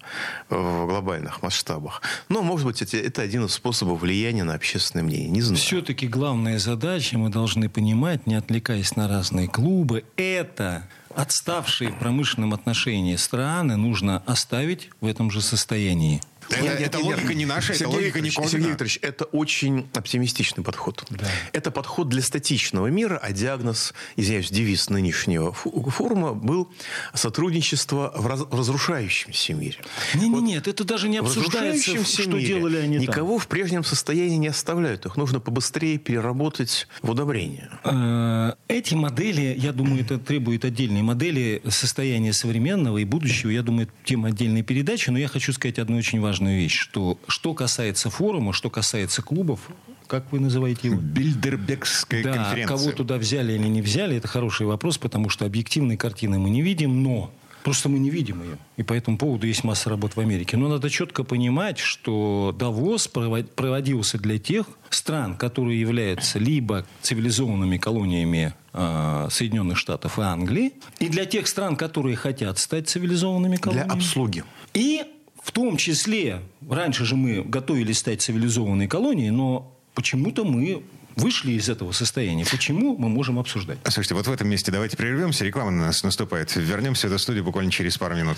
в 0.48 0.86
глобальных 0.86 1.42
масштабах. 1.42 2.00
Но, 2.28 2.42
может 2.42 2.66
быть, 2.66 2.80
это, 2.80 2.96
это 2.96 3.22
один 3.22 3.46
из 3.46 3.54
способов 3.54 4.00
влияния 4.00 4.44
на 4.44 4.54
общественное 4.54 5.02
мнение. 5.02 5.28
Не 5.28 5.42
знаю. 5.42 5.58
Все-таки 5.58 6.06
главная 6.06 6.60
задача, 6.60 7.18
мы 7.18 7.28
должны 7.28 7.68
понимать, 7.68 8.26
не 8.26 8.36
отвлекаясь 8.36 8.94
на 8.94 9.08
разные 9.08 9.48
клубы, 9.48 10.04
это 10.16 10.88
отставшие 11.14 11.90
в 11.90 11.98
промышленном 11.98 12.54
отношении 12.54 13.16
страны 13.16 13.76
нужно 13.76 14.22
оставить 14.26 14.90
в 15.00 15.06
этом 15.06 15.30
же 15.32 15.40
состоянии. 15.40 16.20
Это, 16.50 16.62
нет, 16.62 16.80
это 16.80 16.98
нет, 16.98 17.06
логика 17.06 17.28
нет. 17.28 17.36
не 17.36 17.46
наша, 17.46 17.74
Сергей 17.74 17.86
это 17.86 17.96
логика 17.96 18.18
Викторович, 18.20 18.38
не 18.38 18.48
Сергей 18.48 18.70
Викторович, 18.70 18.98
это 19.02 19.24
очень 19.26 19.88
оптимистичный 19.94 20.64
подход. 20.64 21.04
Да. 21.10 21.26
Это 21.52 21.70
подход 21.70 22.08
для 22.08 22.22
статичного 22.22 22.86
мира, 22.86 23.18
а 23.22 23.32
диагноз, 23.32 23.94
извиняюсь, 24.16 24.50
девиз 24.50 24.88
нынешнего 24.90 25.52
форума 25.52 26.34
был 26.34 26.70
сотрудничество 27.14 28.12
в, 28.16 28.26
раз, 28.26 28.40
в 28.40 28.54
разрушающемся 28.54 29.54
мире. 29.54 29.76
Не, 30.14 30.30
вот 30.30 30.42
нет, 30.42 30.68
это 30.68 30.84
даже 30.84 31.08
не 31.08 31.18
обсуждается, 31.18 32.02
что 32.04 32.30
мире 32.30 32.46
делали 32.46 32.76
они 32.78 32.96
Никого 32.98 33.32
там. 33.32 33.38
в 33.38 33.48
прежнем 33.48 33.84
состоянии 33.84 34.36
не 34.36 34.48
оставляют. 34.48 35.06
Их 35.06 35.16
нужно 35.16 35.40
побыстрее 35.40 35.98
переработать 35.98 36.88
в 37.02 37.10
удобрение. 37.10 37.68
Э, 37.84 38.52
эти 38.68 38.94
модели, 38.94 39.54
я 39.58 39.72
думаю, 39.72 40.02
это 40.02 40.18
требует 40.18 40.64
отдельной 40.64 41.02
модели 41.02 41.62
состояния 41.68 42.32
современного 42.32 42.98
и 42.98 43.04
будущего. 43.04 43.50
Я 43.50 43.62
думаю, 43.62 43.88
тема 44.04 44.28
отдельной 44.28 44.62
передачи. 44.62 45.10
Но 45.10 45.18
я 45.18 45.28
хочу 45.28 45.52
сказать 45.52 45.78
одну 45.78 45.96
очень 45.96 46.20
важную 46.20 46.37
важную 46.38 46.56
вещь, 46.56 46.78
что 46.78 47.18
что 47.26 47.54
касается 47.54 48.10
форума, 48.10 48.52
что 48.52 48.70
касается 48.70 49.22
клубов, 49.22 49.60
как 50.06 50.32
вы 50.32 50.40
называете 50.40 50.88
его? 50.88 51.00
Бильдербекская 51.00 52.22
да, 52.22 52.32
конференция. 52.32 52.76
кого 52.76 52.92
туда 52.92 53.18
взяли 53.18 53.52
или 53.52 53.68
не 53.68 53.82
взяли, 53.82 54.16
это 54.16 54.28
хороший 54.28 54.66
вопрос, 54.66 54.98
потому 54.98 55.28
что 55.28 55.44
объективной 55.44 55.96
картины 55.96 56.38
мы 56.38 56.50
не 56.50 56.62
видим, 56.62 57.02
но 57.02 57.30
Просто 57.64 57.88
мы 57.88 57.98
не 57.98 58.08
видим 58.08 58.40
ее. 58.42 58.56
И 58.78 58.82
по 58.84 58.94
этому 58.94 59.18
поводу 59.18 59.46
есть 59.46 59.64
масса 59.64 59.90
работ 59.90 60.14
в 60.14 60.20
Америке. 60.20 60.56
Но 60.56 60.68
надо 60.68 60.88
четко 60.88 61.24
понимать, 61.24 61.78
что 61.78 62.54
Давос 62.56 63.08
проводился 63.08 64.16
для 64.16 64.38
тех 64.38 64.64
стран, 64.88 65.36
которые 65.36 65.78
являются 65.78 66.38
либо 66.38 66.86
цивилизованными 67.02 67.76
колониями 67.76 68.54
э, 68.72 69.28
Соединенных 69.30 69.76
Штатов 69.76 70.18
и 70.18 70.22
Англии, 70.22 70.72
и 71.00 71.08
для 71.08 71.26
тех 71.26 71.48
стран, 71.48 71.76
которые 71.76 72.16
хотят 72.16 72.58
стать 72.58 72.88
цивилизованными 72.88 73.56
колониями. 73.56 73.88
Для 73.88 73.94
обслуги. 73.94 74.44
И 74.72 75.02
в 75.48 75.50
том 75.50 75.78
числе, 75.78 76.42
раньше 76.68 77.06
же 77.06 77.16
мы 77.16 77.42
готовились 77.42 78.00
стать 78.00 78.20
цивилизованной 78.20 78.86
колонией, 78.86 79.30
но 79.30 79.74
почему-то 79.94 80.44
мы 80.44 80.82
вышли 81.16 81.52
из 81.52 81.70
этого 81.70 81.92
состояния. 81.92 82.44
Почему 82.44 82.98
мы 82.98 83.08
можем 83.08 83.38
обсуждать? 83.38 83.78
Слушайте, 83.84 84.14
вот 84.14 84.26
в 84.26 84.30
этом 84.30 84.46
месте 84.46 84.70
давайте 84.70 84.98
прервемся. 84.98 85.46
Реклама 85.46 85.70
на 85.70 85.86
нас 85.86 86.02
наступает. 86.02 86.54
Вернемся 86.54 87.08
до 87.08 87.16
студии 87.16 87.40
буквально 87.40 87.70
через 87.70 87.96
пару 87.96 88.14
минут. 88.14 88.36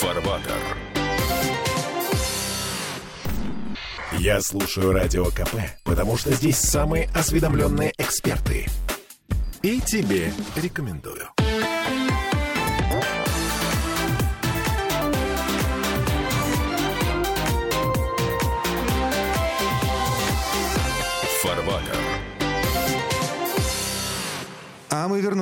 Фарбатер. 0.00 0.52
Я 4.18 4.42
слушаю 4.42 4.92
Радио 4.92 5.24
КП, 5.30 5.54
потому 5.82 6.18
что 6.18 6.30
здесь 6.34 6.58
самые 6.58 7.08
осведомленные 7.14 7.94
эксперты. 7.96 8.66
И 9.62 9.80
тебе 9.80 10.32
рекомендую. 10.54 11.30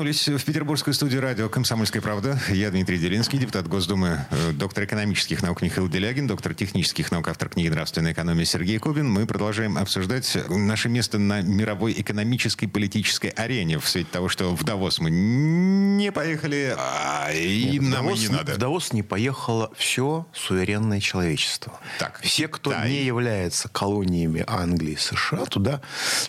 Вернулись 0.06 0.28
в 0.28 0.44
петербургскую 0.44 0.94
студию 0.94 1.20
радио 1.20 1.48
«Комсомольская 1.48 2.00
правда». 2.00 2.38
Я 2.48 2.70
Дмитрий 2.70 2.96
Делинский, 2.96 3.40
депутат 3.40 3.66
Госдумы, 3.66 4.24
э, 4.30 4.52
доктор 4.52 4.84
экономических 4.84 5.42
наук 5.42 5.62
Михаил 5.62 5.88
Делягин, 5.88 6.28
доктор 6.28 6.54
технических 6.54 7.10
наук, 7.10 7.26
автор 7.26 7.48
книги 7.48 7.68
«Нравственная 7.68 8.12
экономия» 8.12 8.44
Сергей 8.44 8.78
Кобин. 8.78 9.10
Мы 9.10 9.26
продолжаем 9.26 9.76
обсуждать 9.76 10.38
наше 10.48 10.88
место 10.88 11.18
на 11.18 11.40
мировой 11.40 11.92
экономической 11.98 12.68
политической 12.68 13.30
арене 13.30 13.80
в 13.80 13.88
свете 13.88 14.08
того, 14.12 14.28
что 14.28 14.54
в 14.54 14.62
Давос 14.62 15.00
мы 15.00 15.10
не 15.10 16.12
поехали, 16.12 16.76
а 16.78 17.32
и 17.32 17.64
Нет, 17.64 17.82
нам 17.82 18.04
Давос, 18.04 18.20
и 18.20 18.28
не 18.28 18.28
надо. 18.28 18.54
В 18.54 18.58
Давос 18.58 18.92
не 18.92 19.02
поехало 19.02 19.72
все 19.76 20.26
суверенное 20.32 21.00
человечество. 21.00 21.80
Так, 21.98 22.20
все, 22.22 22.46
кто 22.46 22.70
Китай. 22.70 22.90
не 22.90 23.04
является 23.04 23.68
колониями 23.68 24.44
Англии 24.46 24.92
и 24.92 24.96
США, 24.96 25.46
туда 25.46 25.80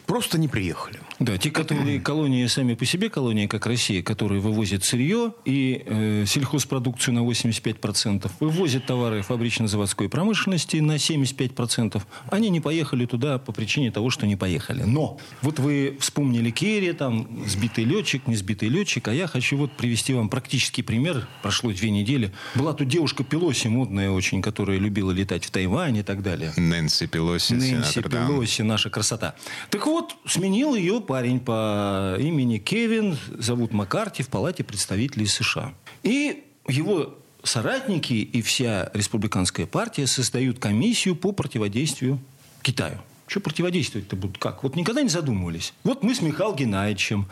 просто 0.07 0.39
не 0.39 0.47
приехали. 0.47 0.99
Да, 1.19 1.37
те, 1.37 1.51
которые 1.51 1.99
колонии 1.99 2.47
сами 2.47 2.73
по 2.73 2.85
себе 2.85 3.11
колония, 3.11 3.47
как 3.47 3.66
Россия, 3.67 4.01
которая 4.01 4.39
вывозит 4.39 4.83
сырье 4.83 5.33
и 5.45 5.83
э, 5.85 6.23
сельхозпродукцию 6.25 7.15
на 7.15 7.19
85%, 7.19 8.31
вывозит 8.39 8.85
товары 8.85 9.21
фабрично-заводской 9.21 10.09
промышленности 10.09 10.77
на 10.77 10.95
75%, 10.95 12.01
они 12.29 12.49
не 12.49 12.61
поехали 12.61 13.05
туда 13.05 13.37
по 13.37 13.51
причине 13.51 13.91
того, 13.91 14.09
что 14.09 14.25
не 14.25 14.35
поехали. 14.35 14.83
Но 14.83 15.19
вот 15.41 15.59
вы 15.59 15.97
вспомнили 15.99 16.49
Керри, 16.49 16.93
там, 16.93 17.45
сбитый 17.45 17.83
летчик, 17.83 18.27
не 18.27 18.35
сбитый 18.35 18.69
летчик, 18.69 19.07
а 19.07 19.13
я 19.13 19.27
хочу 19.27 19.57
вот 19.57 19.71
привести 19.73 20.13
вам 20.13 20.29
практический 20.29 20.81
пример. 20.81 21.27
Прошло 21.41 21.71
две 21.71 21.91
недели. 21.91 22.31
Была 22.55 22.73
тут 22.73 22.87
девушка 22.87 23.23
Пелоси, 23.23 23.67
модная 23.67 24.09
очень, 24.09 24.41
которая 24.41 24.77
любила 24.77 25.11
летать 25.11 25.45
в 25.45 25.51
Тайвань 25.51 25.97
и 25.97 26.03
так 26.03 26.23
далее. 26.23 26.53
Нэнси 26.55 27.07
Пелоси, 27.07 27.53
Нэнси 27.53 28.01
Пелоси, 28.01 28.61
наша 28.61 28.89
красота. 28.89 29.35
Так 29.69 29.85
вот, 29.85 30.15
сменил 30.25 30.75
ее 30.75 31.01
парень 31.01 31.39
по 31.39 32.15
имени 32.19 32.57
Кевин 32.57 33.17
зовут 33.37 33.56
Маккарти 33.71 34.23
в 34.23 34.29
Палате 34.29 34.63
представителей 34.63 35.27
США. 35.27 35.73
И 36.03 36.43
его 36.67 37.17
соратники 37.43 38.13
и 38.13 38.41
вся 38.41 38.89
республиканская 38.93 39.65
партия 39.65 40.07
создают 40.07 40.59
комиссию 40.59 41.15
по 41.15 41.31
противодействию 41.31 42.19
Китаю. 42.61 42.99
Что 43.27 43.41
противодействовать-то 43.41 44.15
будут? 44.15 44.37
Как? 44.37 44.63
Вот 44.63 44.75
никогда 44.75 45.01
не 45.01 45.09
задумывались. 45.09 45.73
Вот 45.83 46.01
мы 46.01 46.15
с 46.15 46.21
Михаилом 46.21 46.55
Геннадьевичем 46.55 47.27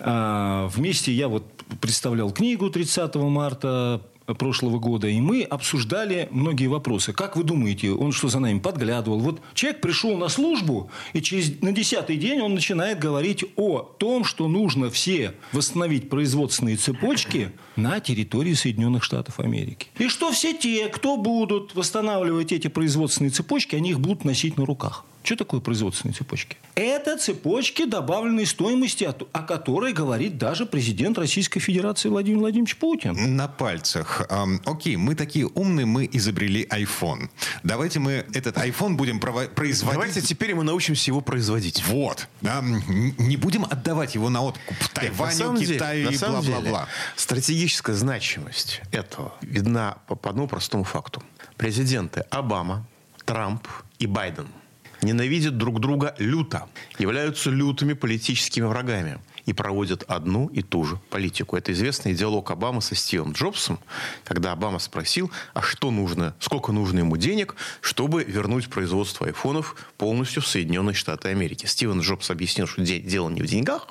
э, 0.00 0.68
вместе, 0.70 1.12
я 1.12 1.28
вот 1.28 1.44
представлял 1.80 2.30
книгу 2.30 2.70
30 2.70 3.14
марта 3.16 4.00
прошлого 4.26 4.78
года, 4.78 5.08
и 5.08 5.20
мы 5.20 5.42
обсуждали 5.42 6.28
многие 6.30 6.66
вопросы. 6.66 7.12
Как 7.12 7.36
вы 7.36 7.44
думаете, 7.44 7.90
он 7.90 8.12
что 8.12 8.28
за 8.28 8.40
нами 8.40 8.58
подглядывал? 8.58 9.18
Вот 9.20 9.40
человек 9.52 9.80
пришел 9.80 10.16
на 10.16 10.28
службу, 10.28 10.90
и 11.12 11.20
через, 11.20 11.60
на 11.60 11.72
десятый 11.72 12.16
день 12.16 12.40
он 12.40 12.54
начинает 12.54 12.98
говорить 12.98 13.44
о 13.56 13.80
том, 13.80 14.24
что 14.24 14.48
нужно 14.48 14.90
все 14.90 15.34
восстановить 15.52 16.08
производственные 16.08 16.76
цепочки 16.76 17.52
на 17.76 18.00
территории 18.00 18.54
Соединенных 18.54 19.04
Штатов 19.04 19.40
Америки. 19.40 19.88
И 19.98 20.08
что 20.08 20.32
все 20.32 20.54
те, 20.54 20.88
кто 20.88 21.16
будут 21.16 21.74
восстанавливать 21.74 22.52
эти 22.52 22.68
производственные 22.68 23.30
цепочки, 23.30 23.76
они 23.76 23.90
их 23.90 24.00
будут 24.00 24.24
носить 24.24 24.56
на 24.56 24.64
руках. 24.64 25.04
Что 25.24 25.36
такое 25.36 25.60
производственные 25.60 26.14
цепочки? 26.14 26.58
Это 26.74 27.16
цепочки 27.16 27.86
добавленной 27.86 28.44
стоимости, 28.44 29.04
о 29.04 29.42
которой 29.42 29.94
говорит 29.94 30.36
даже 30.36 30.66
президент 30.66 31.16
Российской 31.16 31.60
Федерации 31.60 32.10
Владимир 32.10 32.40
Владимирович 32.40 32.76
Путин. 32.76 33.34
На 33.34 33.48
пальцах. 33.48 34.26
Эм, 34.28 34.60
окей, 34.66 34.96
мы 34.96 35.14
такие 35.14 35.46
умные, 35.46 35.86
мы 35.86 36.06
изобрели 36.12 36.66
iPhone. 36.66 37.30
Давайте 37.62 38.00
мы 38.00 38.26
этот 38.34 38.58
iPhone 38.58 38.96
будем 38.96 39.18
производить. 39.18 39.94
Давайте 39.94 40.20
теперь 40.20 40.54
мы 40.54 40.62
научимся 40.62 41.10
его 41.10 41.22
производить. 41.22 41.82
Вот. 41.86 42.28
Эм, 42.42 42.82
не 43.16 43.38
будем 43.38 43.64
отдавать 43.64 44.14
его 44.14 44.28
на 44.28 44.42
откуп 44.42 44.76
Тайваню, 44.92 45.56
Китаю 45.56 46.10
и 46.10 46.18
бла-бла-бла. 46.18 46.88
Стратегическая 47.16 47.94
значимость 47.94 48.82
этого 48.92 49.32
видна 49.40 49.96
по 50.06 50.28
одному 50.28 50.48
простому 50.48 50.84
факту. 50.84 51.22
Президенты 51.56 52.26
Обама, 52.28 52.86
Трамп 53.24 53.66
и 53.98 54.06
Байден– 54.06 54.48
ненавидят 55.04 55.56
друг 55.56 55.80
друга 55.80 56.14
люто, 56.18 56.68
являются 56.98 57.50
лютыми 57.50 57.92
политическими 57.92 58.64
врагами. 58.64 59.18
и 59.46 59.52
проводят 59.52 60.04
одну 60.08 60.46
и 60.48 60.62
ту 60.62 60.84
же 60.84 60.98
политику. 61.10 61.56
Это 61.56 61.72
известный 61.72 62.14
диалог 62.14 62.50
Обамы 62.50 62.80
со 62.80 62.94
Стивом 62.94 63.32
Джобсом, 63.32 63.78
когда 64.24 64.52
Обама 64.52 64.78
спросил, 64.78 65.30
а 65.52 65.62
что 65.62 65.90
нужно, 65.90 66.34
сколько 66.38 66.72
нужно 66.72 67.00
ему 67.00 67.16
денег, 67.16 67.54
чтобы 67.80 68.24
вернуть 68.24 68.70
производство 68.70 69.26
айфонов 69.26 69.76
полностью 69.98 70.42
в 70.42 70.46
Соединенные 70.46 70.94
Штаты 70.94 71.28
Америки. 71.28 71.66
Стивен 71.66 72.00
Джобс 72.00 72.30
объяснил, 72.30 72.66
что 72.66 72.82
дело 72.82 73.28
не 73.28 73.42
в 73.42 73.46
деньгах, 73.46 73.86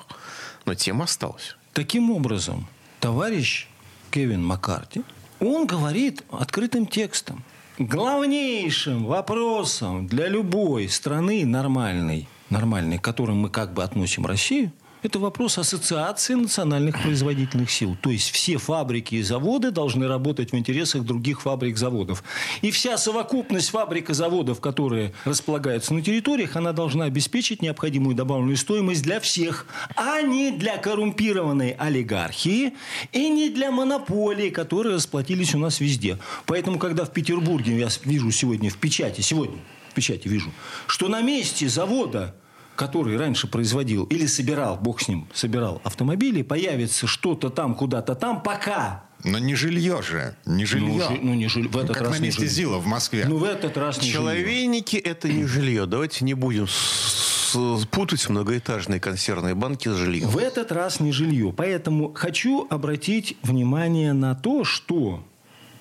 но 0.64 0.74
тема 0.74 1.04
осталась. 1.04 1.56
Таким 1.72 2.10
образом, 2.10 2.66
товарищ 3.00 3.68
Кевин 4.10 4.44
Маккарти, 4.44 5.02
он 5.40 5.66
говорит 5.66 6.24
открытым 6.30 6.86
текстом. 6.86 7.44
Главнейшим 7.78 9.04
вопросом 9.04 10.06
для 10.06 10.28
любой 10.28 10.88
страны 10.88 11.44
нормальной, 11.44 12.28
нормальной, 12.48 12.98
к 12.98 13.02
которой 13.02 13.34
мы 13.34 13.50
как 13.50 13.74
бы 13.74 13.82
относим 13.82 14.26
Россию– 14.26 14.70
это 15.04 15.18
вопрос 15.18 15.58
ассоциации 15.58 16.32
национальных 16.32 17.00
производительных 17.02 17.70
сил. 17.70 17.94
То 18.00 18.08
есть 18.08 18.30
все 18.30 18.56
фабрики 18.56 19.16
и 19.16 19.22
заводы 19.22 19.70
должны 19.70 20.08
работать 20.08 20.52
в 20.52 20.56
интересах 20.56 21.02
других 21.02 21.42
фабрик, 21.42 21.76
заводов. 21.76 22.24
И 22.62 22.70
вся 22.70 22.96
совокупность 22.96 23.68
фабрик 23.68 24.08
и 24.08 24.14
заводов, 24.14 24.62
которые 24.62 25.12
располагаются 25.26 25.92
на 25.92 26.00
территориях, 26.00 26.56
она 26.56 26.72
должна 26.72 27.04
обеспечить 27.04 27.60
необходимую 27.60 28.16
добавленную 28.16 28.56
стоимость 28.56 29.02
для 29.02 29.20
всех, 29.20 29.66
а 29.94 30.22
не 30.22 30.50
для 30.52 30.78
коррумпированной 30.78 31.72
олигархии 31.72 32.72
и 33.12 33.28
не 33.28 33.50
для 33.50 33.70
монополий, 33.70 34.50
которые 34.50 34.94
расплатились 34.94 35.54
у 35.54 35.58
нас 35.58 35.80
везде. 35.80 36.18
Поэтому, 36.46 36.78
когда 36.78 37.04
в 37.04 37.12
Петербурге, 37.12 37.78
я 37.78 37.88
вижу 38.06 38.30
сегодня 38.30 38.70
в 38.70 38.78
печати, 38.78 39.20
сегодня 39.20 39.58
в 39.90 39.94
печати 39.94 40.28
вижу, 40.28 40.50
что 40.86 41.08
на 41.08 41.20
месте 41.20 41.68
завода 41.68 42.34
который 42.76 43.16
раньше 43.16 43.46
производил 43.46 44.04
или 44.04 44.26
собирал, 44.26 44.76
бог 44.76 45.00
с 45.00 45.08
ним, 45.08 45.26
собирал 45.32 45.80
автомобили, 45.84 46.42
появится 46.42 47.06
что-то 47.06 47.50
там, 47.50 47.74
куда-то 47.74 48.14
там, 48.14 48.42
пока 48.42 49.04
но 49.24 49.38
не 49.38 49.54
жилье 49.54 50.02
же, 50.02 50.36
не 50.44 50.66
жилье. 50.66 51.06
Ну, 51.10 51.18
ну 51.22 51.34
не 51.34 51.48
жилье. 51.48 51.70
В 51.70 51.78
этот 51.78 51.96
как 51.96 52.08
раз 52.08 52.18
на 52.18 52.22
месте 52.22 52.46
Зила 52.46 52.78
в 52.78 52.86
Москве. 52.86 53.24
Ну, 53.26 53.38
в 53.38 53.44
этот 53.44 53.78
раз 53.78 54.00
не 54.02 54.10
Человейники– 54.10 54.96
это 54.98 55.28
не 55.28 55.46
жилье. 55.46 55.86
Давайте 55.86 56.26
не 56.26 56.34
будем 56.34 56.66
путать 57.90 58.28
многоэтажные 58.28 59.00
консервные 59.00 59.54
банки 59.54 59.88
с 59.88 59.94
жильем. 59.94 60.28
В 60.28 60.36
этот 60.36 60.72
раз 60.72 61.00
не 61.00 61.10
жилье. 61.10 61.54
Поэтому 61.56 62.12
хочу 62.12 62.66
обратить 62.68 63.38
внимание 63.42 64.12
на 64.12 64.34
то, 64.34 64.64
что, 64.64 65.24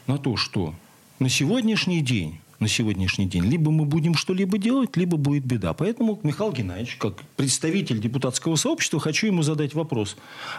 на 0.07 0.17
то, 0.17 0.37
что 0.37 0.73
на 1.19 1.27
сегодняшний 1.27 2.01
день 2.01 2.39
на 2.63 2.69
сегодняшний 2.69 3.25
день. 3.25 3.43
Либо 3.43 3.71
мы 3.71 3.85
будем 3.85 4.15
что-либо 4.15 4.57
делать, 4.57 4.97
либо 4.97 5.17
будет 5.17 5.45
беда. 5.45 5.73
Поэтому 5.73 6.19
Михаил 6.23 6.51
Геннадьевич, 6.51 6.95
как 6.95 7.21
представитель 7.35 7.99
депутатского 7.99 8.55
сообщества, 8.55 8.99
хочу 8.99 9.27
ему 9.27 9.43
задать 9.43 9.73
вопрос. 9.73 10.17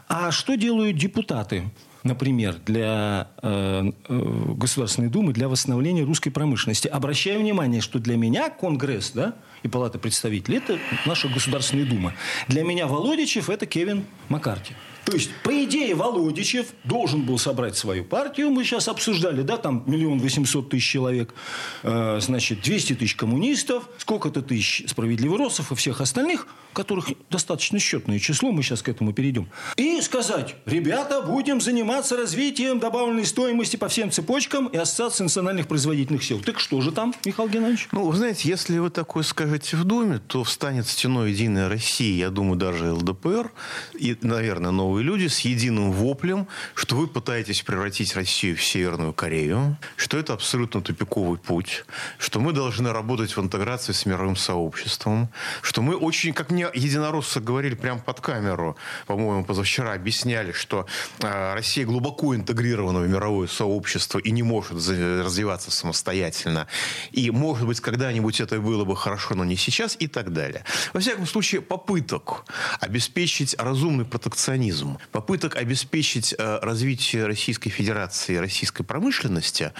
А 0.09 0.31
что 0.31 0.55
делают 0.55 0.97
депутаты? 0.97 1.65
например, 2.05 2.57
для 2.67 3.29
э, 3.43 3.91
э, 4.09 4.53
Государственной 4.59 5.09
Думы 5.09 5.33
для 5.33 5.49
восстановления 5.49 6.05
русской 6.05 6.29
промышленности. 6.29 6.87
Обращаю 6.87 7.41
внимание, 7.41 7.81
что 7.81 7.99
для 7.99 8.19
меня 8.19 8.51
Конгресс 8.51 9.13
да, 9.13 9.35
и 9.63 9.69
Палата 9.69 9.99
представителей– 9.99 10.59
это 10.59 10.79
наша 11.07 11.29
Государственная 11.29 11.87
Дума. 11.87 12.13
Для 12.47 12.63
меня 12.63 12.87
Володичев– 12.87 13.49
это 13.51 13.65
Кевин 13.65 14.05
Маккарти. 14.29 14.75
То 15.05 15.13
есть, 15.13 15.31
по 15.43 15.65
идее, 15.65 15.95
Володичев 15.95 16.69
должен 16.85 17.23
был 17.23 17.39
собрать 17.39 17.77
свою 17.77 18.05
партию. 18.05 18.51
Мы 18.51 18.65
сейчас 18.65 18.89
обсуждали, 18.89 19.43
да, 19.43 19.57
там 19.57 19.83
миллион 19.87 20.19
восемьсот 20.19 20.71
тысяч 20.71 20.91
человек, 20.91 21.35
э, 21.83 22.19
значит, 22.21 22.63
200 22.63 22.95
тысяч 22.95 23.15
коммунистов, 23.15 23.89
сколько-то 23.99 24.43
тысяч 24.43 24.85
справедливоросов 24.89 25.73
и 25.73 25.75
всех 25.75 26.01
остальных, 26.01 26.47
которых 26.73 27.09
достаточно 27.31 27.79
счетное 27.79 28.19
число, 28.19 28.51
мы 28.53 28.63
сейчас 28.63 28.83
к 28.83 28.89
этому 28.89 29.13
перейдем. 29.13 29.49
И 29.77 30.01
сказать, 30.01 30.57
ребята, 30.67 31.23
будем 31.23 31.61
заниматься 31.61 32.17
развитием 32.17 32.81
добавленной 32.81 33.25
стоимости 33.25 33.77
по 33.77 33.89
всем 33.89 34.11
цепочкам 34.11 34.67
и 34.67 34.77
ассоциации 34.77 35.25
национальных 35.25 35.69
производительных 35.69 36.25
сил. 36.25 36.41
Так 36.45 36.61
что 36.61 36.81
же 36.81 36.93
там, 36.93 37.15
Михаил 37.25 37.49
Геннадьевич? 37.49 37.89
Ну, 37.93 38.07
вы 38.07 38.17
знаете, 38.17 38.49
если 38.49 38.79
вы 38.79 38.91
такое 38.91 39.23
скажете 39.23 39.77
в 39.77 39.85
Думе, 39.85 40.21
то 40.27 40.45
встанет 40.45 40.87
стеной 40.87 41.31
Единая 41.31 41.69
Россия, 41.69 42.17
я 42.17 42.31
думаю, 42.31 42.57
даже 42.57 42.93
ЛДПР, 42.93 43.53
и, 43.99 44.17
наверное, 44.23 44.71
новый 44.71 44.94
новые 44.95 45.07
люди 45.07 45.27
с 45.27 45.41
единым 45.41 45.91
воплем, 45.91 46.47
что 46.77 46.95
вы 46.95 47.09
пытаетесь 47.09 47.63
превратить 47.63 48.15
Россию 48.15 48.57
в 48.57 48.63
Северную 48.63 49.13
Корею, 49.13 49.77
что 49.97 50.19
это 50.19 50.35
абсолютно 50.35 50.83
тупиковый 50.83 51.37
путь, 51.37 51.85
что 52.19 52.39
мы 52.39 52.53
должны 52.53 52.93
работать 52.93 53.37
в 53.37 53.41
интеграции 53.41 53.93
с 53.93 54.07
мировым 54.07 54.37
сообществом, 54.37 55.31
что 55.63 55.83
мы 55.83 55.97
очень, 55.97 56.33
как 56.33 56.53
мне 56.53 56.69
единороссы 56.73 57.41
говорили 57.41 57.75
прямо 57.75 57.99
под 57.99 58.21
камеру, 58.21 58.77
по-моему, 59.09 59.45
позавчера 59.45 59.95
объясняли, 59.95 60.53
что 60.53 60.87
э, 61.19 61.55
Россия 61.55 61.85
глубоко 61.85 62.37
интегрирована 62.37 63.01
в 63.01 63.09
мировое 63.09 63.49
сообщество 63.49 64.21
и 64.21 64.31
не 64.31 64.45
может 64.45 64.75
развиваться 64.75 65.73
самостоятельно. 65.73 66.69
И, 67.11 67.33
может 67.33 67.67
быть, 67.67 67.81
когда-нибудь 67.81 68.41
это 68.41 68.61
было 68.61 68.85
бы 68.85 68.95
хорошо, 68.97 69.35
но 69.35 69.45
не 69.45 69.57
сейчас 69.57 69.97
и 69.99 70.07
так 70.07 70.33
далее. 70.33 70.65
Во 70.93 71.01
всяком 71.01 71.27
случае, 71.27 71.63
попыток 71.63 72.45
обеспечить 72.81 73.57
разумный 73.59 74.05
протекционизм 74.05 74.84
механизм 74.85 74.99
попыток 75.13 75.57
обеспечить 75.57 76.35
э, 76.37 76.59
развитие 76.63 77.27
Российской 77.27 77.71
Федерации, 77.71 78.37
российской 78.37 78.85
промышленности, 78.85 79.73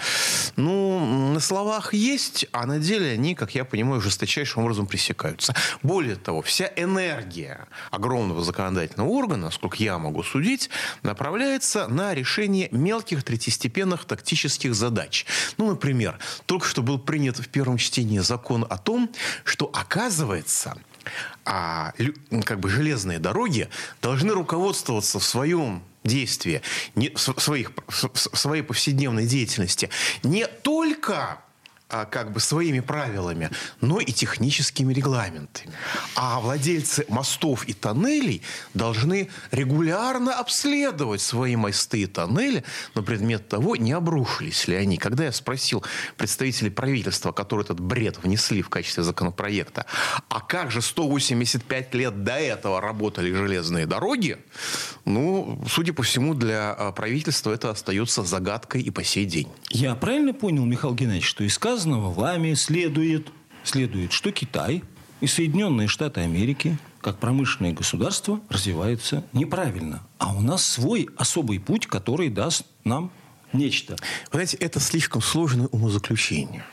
ну, 0.55 1.33
на 1.33 1.39
словах 1.39 1.93
есть, 1.93 2.45
а 2.51 2.65
на 2.65 2.79
деле 2.79 3.11
они, 3.11 3.35
как 3.35 3.55
я 3.55 3.65
понимаю, 3.65 4.01
жесточайшим 4.01 4.63
образом 4.63 4.87
пресекаются. 4.87 5.55
Более 5.83 6.15
того, 6.15 6.41
вся 6.41 6.71
энергия 6.75 7.67
огромного 7.91 8.43
законодательного 8.43 9.09
органа, 9.09 9.45
насколько 9.45 9.77
я 9.77 9.97
могу 9.97 10.23
судить, 10.23 10.69
направляется 11.03 11.87
на 11.87 12.13
решение 12.13 12.69
мелких 12.71 13.23
третьестепенных 13.23 14.05
тактических 14.05 14.73
задач. 14.73 15.25
Ну, 15.57 15.69
например, 15.69 16.17
только 16.45 16.67
что 16.67 16.81
был 16.81 16.99
принят 16.99 17.37
в 17.37 17.47
первом 17.47 17.77
чтении 17.77 18.19
закон 18.19 18.65
о 18.69 18.77
том, 18.77 19.09
что, 19.43 19.69
оказывается, 19.73 20.75
а 21.45 21.93
как 22.45 22.59
бы 22.59 22.69
железные 22.69 23.19
дороги 23.19 23.69
должны 24.01 24.33
руководствоваться 24.33 25.19
в 25.19 25.23
своем 25.23 25.83
действии, 26.03 26.61
не, 26.95 27.09
в, 27.09 27.19
своих, 27.19 27.71
в 27.87 28.37
своей 28.37 28.61
повседневной 28.63 29.25
деятельности. 29.25 29.89
Не 30.23 30.47
только 30.47 31.39
как 31.87 32.31
бы 32.31 32.39
своими 32.39 32.79
правилами, 32.79 33.51
но 33.81 33.99
и 33.99 34.11
техническими 34.11 34.93
регламентами. 34.93 35.71
А 36.15 36.39
владельцы 36.39 37.05
мостов 37.09 37.65
и 37.65 37.73
тоннелей 37.73 38.41
должны 38.73 39.29
регулярно 39.51 40.39
обследовать 40.39 41.21
свои 41.21 41.55
мосты 41.55 42.01
и 42.01 42.05
тоннели 42.07 42.63
на 42.95 43.03
предмет 43.03 43.47
того, 43.47 43.75
не 43.75 43.91
обрушились 43.91 44.67
ли 44.67 44.75
они. 44.75 44.97
Когда 44.97 45.25
я 45.25 45.31
спросил 45.31 45.83
представителей 46.17 46.71
правительства, 46.71 47.31
которые 47.31 47.65
этот 47.65 47.79
бред 47.79 48.17
внесли 48.23 48.61
в 48.61 48.69
качестве 48.69 49.03
законопроекта, 49.03 49.85
а 50.29 50.41
как 50.41 50.71
же 50.71 50.81
185 50.81 51.93
лет 51.93 52.23
до 52.23 52.33
этого 52.33 52.81
работали 52.81 53.31
железные 53.33 53.85
дороги, 53.85 54.37
ну, 55.05 55.63
судя 55.69 55.93
по 55.93 56.03
всему, 56.03 56.33
для 56.33 56.73
а, 56.73 56.91
правительства 56.91 57.51
это 57.51 57.69
остается 57.69 58.23
загадкой 58.23 58.81
и 58.81 58.89
по 58.89 59.03
сей 59.03 59.25
день. 59.25 59.47
Я 59.69 59.93
правильно 59.95 60.33
понял, 60.33 60.65
Михаил 60.65 60.95
Геннадьевич, 60.95 61.27
что 61.27 61.43
из 61.43 61.57
сказанного 61.75 62.09
вами 62.09 62.53
следует, 62.53 63.27
следует, 63.65 64.13
что 64.13 64.31
Китай 64.31 64.81
и 65.19 65.27
Соединенные 65.27 65.89
Штаты 65.89 66.21
Америки 66.21 66.77
как 67.01 67.17
промышленное 67.19 67.73
государство 67.73 68.39
развиваются 68.47 69.25
неправильно. 69.33 70.01
А 70.17 70.33
у 70.33 70.39
нас 70.39 70.63
свой 70.63 71.09
особый 71.17 71.59
путь, 71.59 71.85
который 71.85 72.29
даст 72.29 72.63
нам 72.85 73.11
нечто. 73.51 73.97
Вы 74.31 74.37
знаете, 74.37 74.55
это 74.57 74.79
слишком 74.79 75.21
сложное 75.21 75.67
умозаключение. 75.67 76.63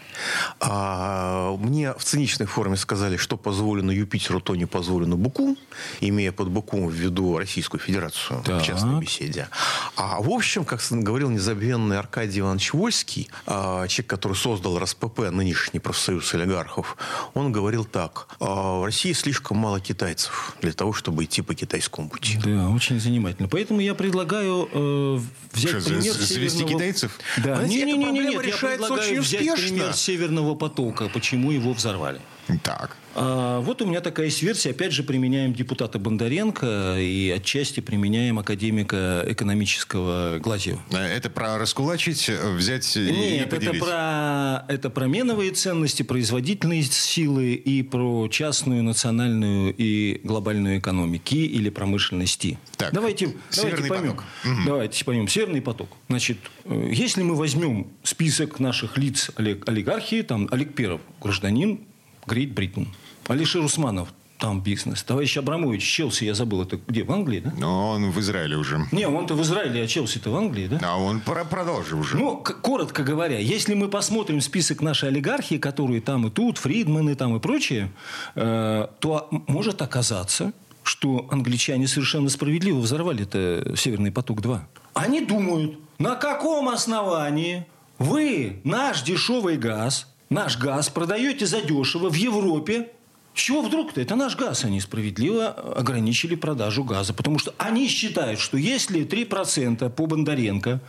А, 0.61 1.57
мне 1.57 1.93
в 1.95 2.05
циничной 2.05 2.47
форме 2.47 2.77
сказали, 2.77 3.17
что 3.17 3.37
позволено 3.37 3.91
Юпитеру, 3.91 4.41
то 4.41 4.55
не 4.55 4.67
позволено 4.67 5.17
Буку, 5.17 5.57
имея 6.01 6.33
под 6.33 6.49
Буком 6.49 6.87
в 6.87 6.93
виду 6.93 7.39
Российскую 7.39 7.81
Федерацию 7.81 8.43
так. 8.45 8.63
в 8.63 8.65
частной 8.65 9.01
беседе. 9.01 9.49
А 9.97 10.21
в 10.21 10.31
общем, 10.31 10.65
как 10.65 10.81
говорил 10.91 11.31
незабвенный 11.31 11.99
Аркадий 11.99 12.41
Иванович 12.41 12.73
Вольский, 12.73 13.29
а, 13.47 13.87
человек, 13.89 14.11
который 14.11 14.37
создал 14.37 14.79
РСПП, 14.79 15.31
нынешний 15.31 15.81
профсоюз 15.81 16.33
олигархов, 16.35 16.97
он 17.35 17.53
говорил 17.53 17.85
так. 17.85 18.29
«А, 18.41 18.79
в 18.81 18.85
России 18.85 19.13
слишком 19.13 19.57
мало 19.57 19.81
китайцев 19.81 20.57
для 20.61 20.73
того, 20.73 20.93
чтобы 20.93 21.25
идти 21.25 21.43
по 21.43 21.55
китайскому 21.55 22.09
пути. 22.09 22.39
Да, 22.45 22.69
очень 22.71 23.01
занимательно. 23.01 23.49
Поэтому 23.49 23.81
я 23.81 23.95
предлагаю 23.95 24.69
э, 24.73 25.21
взять 25.53 25.83
что, 25.83 25.91
пример 25.91 26.13
завести 26.15 26.35
северного... 26.35 26.69
китайцев? 26.69 27.19
Да. 27.39 27.63
Не, 27.65 27.83
не, 27.83 27.97
не, 27.97 28.11
не, 28.11 28.21
нет, 28.21 28.47
я 28.47 28.57
предлагаю 28.57 29.01
очень 29.01 29.21
взять 29.21 29.49
успешно. 29.49 29.93
Северного 30.03 30.57
потока. 30.57 31.09
Почему 31.09 31.53
его 31.53 31.73
взорвали? 31.73 32.21
Так. 32.63 32.97
А 33.15 33.61
вот 33.61 33.83
у 33.83 33.87
меня 33.87 34.01
такая 34.01 34.27
есть 34.27 34.43
версия. 34.43 34.71
Опять 34.71 34.93
же, 34.93 35.03
применяем 35.03 35.53
депутата 35.53 35.99
Бондаренко 35.99 36.97
и 36.99 37.31
отчасти 37.31 37.81
применяем 37.81 38.39
академика 38.39 39.25
экономического 39.27 40.39
Глазьева. 40.39 40.83
Это 40.91 41.29
про 41.31 41.59
раскулачить, 41.59 42.29
взять 42.29 42.97
Нет, 42.97 43.09
и 43.09 43.13
Нет, 43.13 43.53
это 43.53 43.73
про, 43.75 44.65
это 44.69 44.91
про 44.91 45.07
меновые 45.07 45.53
ценности, 45.53 46.03
производительные 46.03 46.83
силы 46.83 47.53
и 47.53 47.83
про 47.83 48.29
частную, 48.29 48.83
национальную 48.83 49.75
и 49.77 50.21
глобальную 50.25 50.79
экономики 50.79 51.35
или 51.35 51.69
промышленности. 51.69 52.59
Так, 52.77 52.93
давайте, 52.93 53.35
давайте 53.55 53.85
поймем. 53.85 54.17
Поток. 54.17 54.25
Давайте 54.65 55.05
поймем. 55.05 55.29
Северный 55.29 55.61
поток. 55.61 55.89
Значит, 56.09 56.39
э, 56.65 56.91
если 56.93 57.23
мы 57.23 57.35
возьмем 57.35 57.89
список 58.03 58.59
наших 58.59 58.97
лиц 58.99 59.31
олигархии, 59.37 60.23
там 60.23 60.49
Олег 60.51 60.75
Перов, 60.75 61.01
гражданин 61.21 61.81
Грейт 62.27 62.53
Британ. 62.53 62.89
Алишер 63.29 63.63
Усманов, 63.63 64.09
там 64.39 64.61
бизнес. 64.61 65.03
Товарищ 65.03 65.37
Абрамович, 65.37 65.83
Челси, 65.83 66.25
я 66.25 66.35
забыл, 66.35 66.63
это 66.63 66.79
где, 66.87 67.05
в 67.05 67.13
Англии, 67.13 67.41
да? 67.41 67.53
Но 67.57 67.91
он 67.91 68.11
в 68.11 68.19
Израиле 68.21 68.57
уже. 68.57 68.87
Не, 68.91 69.07
он-то 69.07 69.35
в 69.35 69.43
Израиле, 69.43 69.83
а 69.83 69.87
Челси-то 69.87 70.31
в 70.31 70.37
Англии, 70.37 70.67
да? 70.67 70.81
А 70.83 70.97
он 70.97 71.21
про 71.21 71.45
продолжил 71.45 72.01
уже. 72.01 72.17
Ну, 72.17 72.37
коротко 72.37 73.03
говоря, 73.05 73.39
если 73.39 73.75
мы 73.75 73.89
посмотрим 73.89 74.41
список 74.41 74.83
нашей 74.83 75.09
олигархии, 75.11 75.59
которые 75.59 76.01
там 76.01 76.27
и 76.27 76.31
тут, 76.31 76.59
Фридманы 76.59 77.15
там 77.15 77.37
и 77.37 77.41
прочее, 77.41 77.93
э, 78.35 78.89
то 78.99 79.29
может 79.47 79.81
оказаться, 79.83 80.53
что 80.83 81.29
англичане 81.31 81.87
совершенно 81.87 82.29
справедливо 82.29 82.81
взорвали 82.81 83.23
это 83.23 83.77
«Северный 83.77 84.11
поток-2». 84.11 84.61
Они 84.95 85.21
думают, 85.21 85.79
на 85.99 86.17
каком 86.17 86.69
основании 86.69 87.67
вы 87.99 88.61
наш 88.65 89.03
дешевый 89.03 89.57
газ– 89.57 90.09
наш 90.33 90.59
газ 90.59 90.89
продаете 90.89 91.47
задешево 91.47 92.09
в 92.09 92.15
Европе. 92.15 92.89
С 93.35 93.39
чего 93.41 93.63
вдруг-то? 93.63 93.99
Это 93.99 94.15
наш 94.15 94.37
газ. 94.37 94.65
Они 94.65 94.79
справедливо 94.79 95.49
ограничили 95.49 96.35
продажу 96.35 96.85
газа. 96.85 97.15
Потому 97.15 97.39
что 97.39 97.55
они 97.57 97.89
считают, 97.89 98.39
что 98.39 98.59
если 98.59 99.07
3% 99.07 99.89
по 99.89 100.07
Бондаренко 100.07 100.81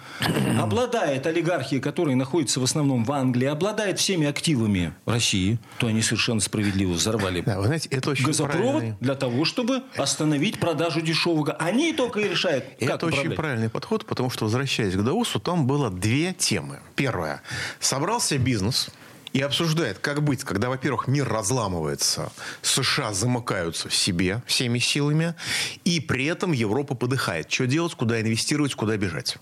обладает 0.59 1.25
олигархией, 1.25 1.81
которая 1.81 2.17
находится 2.17 2.59
в 2.59 2.63
основном 2.63 3.05
в 3.05 3.11
Англии, 3.13 3.47
обладает 3.47 3.97
всеми 3.97 4.27
активами 4.27 4.93
России, 5.05 5.57
то 5.77 5.87
они 5.87 6.01
совершенно 6.01 6.41
справедливо 6.41 6.91
взорвали 6.91 7.41
да, 7.41 7.59
вы 7.59 7.67
знаете, 7.67 7.87
это 7.89 8.09
очень 8.09 8.25
газопровод 8.25 8.71
правильный... 8.71 8.97
для 8.99 9.15
того, 9.15 9.45
чтобы 9.45 9.83
остановить 9.95 10.59
продажу 10.59 10.99
дешевого 10.99 11.45
газа. 11.45 11.57
Они 11.59 11.93
только 11.93 12.19
и 12.19 12.27
решают, 12.27 12.65
как 12.65 12.81
Это 12.81 12.95
управлять. 12.95 13.19
очень 13.19 13.35
правильный 13.35 13.69
подход, 13.69 14.05
потому 14.05 14.29
что, 14.29 14.43
возвращаясь 14.43 14.95
к 14.95 15.01
Даусу, 15.01 15.39
там 15.39 15.65
было 15.65 15.89
две 15.89 16.33
темы. 16.33 16.79
Первая. 16.97 17.41
Собрался 17.79 18.37
бизнес– 18.37 18.89
и 19.33 19.41
обсуждает, 19.41 19.99
как 19.99 20.23
быть, 20.23 20.43
когда, 20.43 20.69
во-первых, 20.69 21.07
мир 21.07 21.27
разламывается, 21.27 22.31
США 22.61 23.13
замыкаются 23.13 23.89
в 23.89 23.95
себе 23.95 24.41
всеми 24.45 24.79
силами, 24.79 25.35
и 25.83 25.99
при 25.99 26.25
этом 26.25 26.51
Европа 26.51 26.95
подыхает. 26.95 27.51
Что 27.51 27.67
делать, 27.67 27.95
куда 27.95 28.21
инвестировать, 28.21 28.75
куда 28.75 28.95
бежать. 28.95 29.37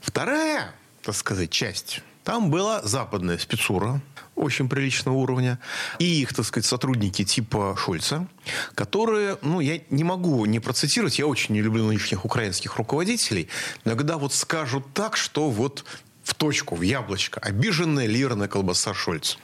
Вторая, 0.00 0.74
так 1.02 1.14
сказать, 1.14 1.50
часть 1.50 2.00
там 2.24 2.50
была 2.50 2.82
западная 2.82 3.38
спецура, 3.38 4.00
очень 4.36 4.68
приличного 4.68 5.16
уровня, 5.16 5.58
и 5.98 6.04
их, 6.04 6.32
так 6.34 6.46
сказать, 6.46 6.66
сотрудники 6.66 7.24
типа 7.24 7.76
Шольца, 7.78 8.26
которые, 8.74 9.38
ну, 9.42 9.60
я 9.60 9.80
не 9.90 10.04
могу 10.04 10.44
не 10.46 10.60
процитировать, 10.60 11.18
я 11.18 11.26
очень 11.26 11.54
не 11.54 11.62
люблю 11.62 11.86
нынешних 11.86 12.24
украинских 12.24 12.76
руководителей, 12.76 13.48
иногда 13.84 14.16
вот 14.16 14.32
скажут 14.32 14.92
так, 14.94 15.16
что 15.16 15.50
вот 15.50 15.84
в 16.30 16.34
точку, 16.34 16.76
в 16.76 16.82
яблочко. 16.82 17.40
Обиженная 17.40 18.06
лирная 18.06 18.46
колбаса 18.46 18.94
Шольц, 18.94 19.36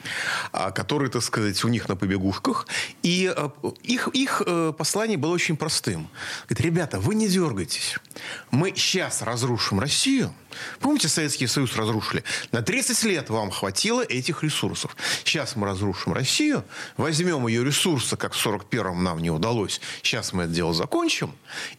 а, 0.53 0.71
который, 0.71 1.11
так 1.11 1.23
сказать, 1.23 1.65
у 1.65 1.69
них 1.69 1.89
на 1.89 1.97
побегушках. 1.97 2.69
И 3.03 3.33
а, 3.37 3.51
их, 3.83 4.09
их 4.13 4.43
э, 4.47 4.73
послание 4.77 5.19
было 5.19 5.33
очень 5.33 5.57
простым. 5.57 6.09
Говорит, 6.49 6.65
ребята, 6.65 7.01
вы 7.01 7.17
не 7.17 7.29
дергайтесь. 7.29 7.97
Мы 8.53 8.73
сейчас 8.77 9.23
разрушим 9.23 9.81
Россию. 9.81 10.33
Помните, 10.79 11.09
Советский 11.09 11.49
Союз 11.49 11.75
разрушили? 11.77 12.23
На 12.53 12.63
30 12.63 13.03
лет 13.03 13.31
вам 13.31 13.51
хватило 13.51 14.03
этих 14.03 14.45
ресурсов. 14.45 14.97
Сейчас 15.25 15.57
мы 15.57 15.67
разрушим 15.67 16.13
Россию, 16.13 16.65
возьмем 16.97 17.49
ее 17.49 17.65
ресурсы, 17.65 18.17
как 18.17 18.33
в 18.33 18.47
41-м 18.47 19.03
нам 19.03 19.19
не 19.19 19.31
удалось. 19.31 19.81
Сейчас 20.03 20.33
мы 20.33 20.45
это 20.45 20.53
дело 20.53 20.73
закончим. 20.73 21.35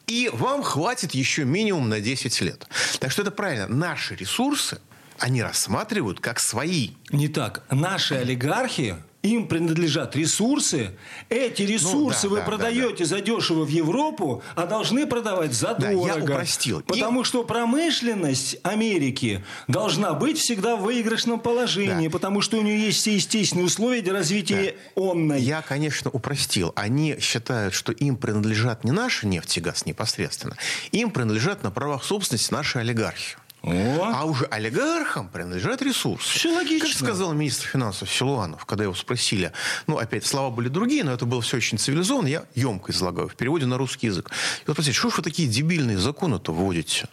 И 0.06 0.30
вам 0.34 0.64
хватит 0.64 1.14
еще 1.14 1.46
минимум 1.46 1.88
на 1.88 2.02
10 2.02 2.42
лет. 2.42 2.68
Так 3.00 3.12
что 3.12 3.22
это 3.22 3.32
правильно. 3.32 3.68
Наши 3.68 4.16
ресурсы 4.16 4.80
они 5.20 5.42
рассматривают 5.42 6.20
как 6.20 6.40
свои. 6.40 6.92
Не 7.12 7.28
так. 7.28 7.64
Наши 7.70 8.16
олигархи 8.16 8.96
им 9.28 9.48
принадлежат 9.48 10.16
ресурсы. 10.16 10.92
Эти 11.30 11.64
ну 11.64 11.68
ресурсы 11.70 12.28
ну, 12.28 12.30
да, 12.30 12.36
вы 12.36 12.38
да, 12.38 12.46
продаете 12.46 13.06
да, 13.06 13.16
да. 13.16 13.22
дешево 13.22 13.66
в 13.66 13.70
Европу, 13.70 14.44
а 14.56 14.66
должны 14.66 15.06
продавать 15.08 15.54
за 15.54 15.76
да. 15.76 15.92
Я 15.92 16.18
упростил. 16.18 16.82
Потому 16.82 17.22
И... 17.22 17.24
что 17.24 17.44
промышленность 17.44 18.58
Америки 18.64 19.44
должна 19.68 20.14
быть 20.14 20.38
всегда 20.38 20.76
в 20.76 20.82
выигрышном 20.82 21.40
положении, 21.40 22.08
да. 22.08 22.12
потому 22.12 22.42
что 22.42 22.58
у 22.58 22.62
нее 22.62 22.80
есть 22.80 23.00
все 23.00 23.16
естественные 23.16 23.66
условия 23.66 24.02
для 24.02 24.14
развития 24.14 24.76
да. 24.96 25.02
онной. 25.02 25.42
Я, 25.42 25.62
конечно, 25.62 26.10
упростил. 26.12 26.72
Они 26.76 27.18
считают, 27.20 27.74
что 27.74 27.92
им 27.92 28.18
принадлежат 28.18 28.84
не 28.84 28.92
наши 28.92 29.28
нефть 29.28 29.58
и 29.58 29.62
газ 29.62 29.86
непосредственно, 29.86 30.56
им 30.92 31.12
принадлежат 31.12 31.64
на 31.64 31.72
правах 31.72 32.04
собственности 32.04 32.54
наши 32.54 32.80
олигархи. 32.80 33.38
О. 33.68 34.12
А 34.14 34.26
уже 34.26 34.46
олигархам 34.46 35.28
принадлежат 35.28 35.82
ресурсы. 35.82 36.38
Все 36.38 36.54
логично. 36.54 36.88
Как 36.88 36.98
сказал 36.98 37.34
министр 37.34 37.68
финансов 37.68 38.10
Силуанов, 38.10 38.66
когда 38.66 38.86
его 38.86 38.94
спросили, 38.96 39.52
ну, 39.88 39.98
опять, 39.98 40.26
слова 40.26 40.50
были 40.50 40.70
другие, 40.70 41.04
но 41.04 41.12
это 41.14 41.26
было 41.26 41.42
все 41.42 41.58
очень 41.58 41.78
цивилизованно, 41.78 42.28
я 42.28 42.46
емко 42.56 42.92
излагаю, 42.92 43.28
в 43.28 43.36
переводе 43.36 43.66
на 43.66 43.78
русский 43.78 44.08
язык. 44.08 44.30
И 44.30 44.64
вот 44.68 44.74
спросили, 44.74 44.94
что 44.94 45.10
ж 45.10 45.18
вы 45.18 45.24
такие 45.24 45.48
дебильные 45.48 45.98
законы-то 45.98 46.54
вводите? 46.54 47.10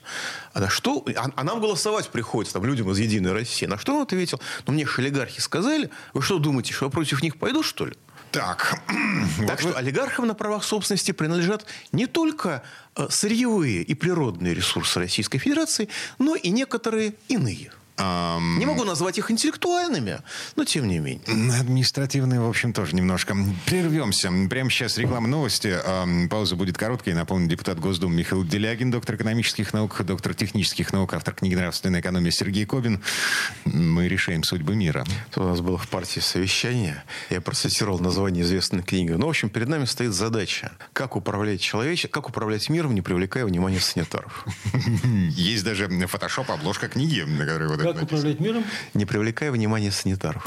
А 0.52 0.60
на 0.60 0.70
что? 0.70 1.04
А, 1.16 1.26
а 1.34 1.44
нам 1.44 1.60
голосовать 1.60 2.08
приходится, 2.08 2.54
там, 2.54 2.64
людям 2.64 2.90
из 2.90 2.98
«Единой 2.98 3.32
России». 3.32 3.66
На 3.66 3.78
что 3.78 3.96
он 3.96 4.02
ответил? 4.02 4.40
Ну, 4.66 4.72
мне 4.72 4.86
же 4.86 4.92
олигархи 4.98 5.40
сказали, 5.40 5.90
вы 6.12 6.22
что 6.22 6.38
думаете, 6.38 6.72
что 6.72 6.86
я 6.86 6.90
против 6.90 7.22
них 7.22 7.36
пойду, 7.36 7.62
что 7.62 7.86
ли? 7.86 7.94
Так. 8.34 8.80
Так 9.46 9.60
что 9.60 9.76
олигархам 9.76 10.26
на 10.26 10.34
правах 10.34 10.64
собственности 10.64 11.12
принадлежат 11.12 11.64
не 11.92 12.06
только 12.06 12.62
э, 12.96 13.06
сырьевые 13.08 13.82
и 13.82 13.94
природные 13.94 14.54
ресурсы 14.54 14.98
Российской 14.98 15.38
Федерации, 15.38 15.88
но 16.18 16.34
и 16.34 16.50
некоторые 16.50 17.14
иные. 17.28 17.70
Um... 17.96 18.58
Не 18.58 18.66
могу 18.66 18.84
назвать 18.84 19.18
их 19.18 19.30
интеллектуальными, 19.30 20.20
но 20.56 20.64
тем 20.64 20.88
не 20.88 20.98
менее. 20.98 21.60
Административные, 21.60 22.40
в 22.40 22.48
общем, 22.48 22.72
тоже 22.72 22.96
немножко. 22.96 23.36
Прервемся. 23.66 24.32
Прямо 24.50 24.70
сейчас 24.70 24.98
реклама 24.98 25.28
новости. 25.28 25.76
Пауза 26.28 26.56
будет 26.56 26.76
короткой. 26.76 27.14
Напомню, 27.14 27.48
депутат 27.48 27.78
Госдумы 27.78 28.16
Михаил 28.16 28.44
Делягин, 28.44 28.90
доктор 28.90 29.14
экономических 29.16 29.72
наук, 29.72 30.02
доктор 30.04 30.34
технических 30.34 30.92
наук, 30.92 31.14
автор 31.14 31.34
книги 31.34 31.54
«Нравственная 31.54 32.00
экономия» 32.00 32.32
Сергей 32.32 32.66
Кобин. 32.66 33.00
Мы 33.64 34.08
решаем 34.08 34.42
судьбы 34.42 34.74
мира. 34.74 35.04
У 35.36 35.42
нас 35.42 35.60
было 35.60 35.78
в 35.78 35.88
партии 35.88 36.20
совещание. 36.20 37.04
Я 37.30 37.40
процитировал 37.40 38.00
название 38.00 38.42
известной 38.42 38.82
книги. 38.82 39.10
Ну, 39.10 39.26
в 39.26 39.30
общем, 39.30 39.50
перед 39.50 39.68
нами 39.68 39.84
стоит 39.84 40.12
задача. 40.12 40.72
Как 40.92 41.14
управлять 41.14 41.60
человечеством, 41.60 42.10
как 42.10 42.28
управлять 42.28 42.68
миром, 42.68 42.94
не 42.94 43.02
привлекая 43.02 43.44
внимания 43.44 43.80
санитаров. 43.80 44.44
Есть 45.30 45.64
даже 45.64 45.88
фотошоп, 46.08 46.50
обложка 46.50 46.88
книги, 46.88 47.20
на 47.20 47.46
которой 47.46 47.68
вот 47.68 47.83
как 47.84 48.02
управлять 48.02 48.40
миром? 48.40 48.64
Не 48.94 49.04
привлекая 49.04 49.50
внимания 49.52 49.90
санитаров. 49.90 50.42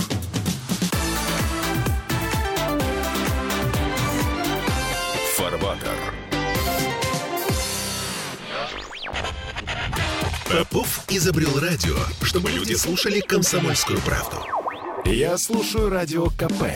Фарбатер. 5.36 6.13
Попов 10.50 11.04
изобрел 11.10 11.60
радио, 11.60 11.95
чтобы 12.23 12.50
люди 12.50 12.73
слушали 12.73 13.19
комсомольскую 13.19 14.00
правду. 14.00 14.38
Я 15.06 15.38
слушаю 15.38 15.89
радио 15.89 16.30
КП 16.30 16.71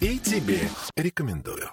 и 0.00 0.18
тебе 0.18 0.60
рекомендую. 0.96 1.68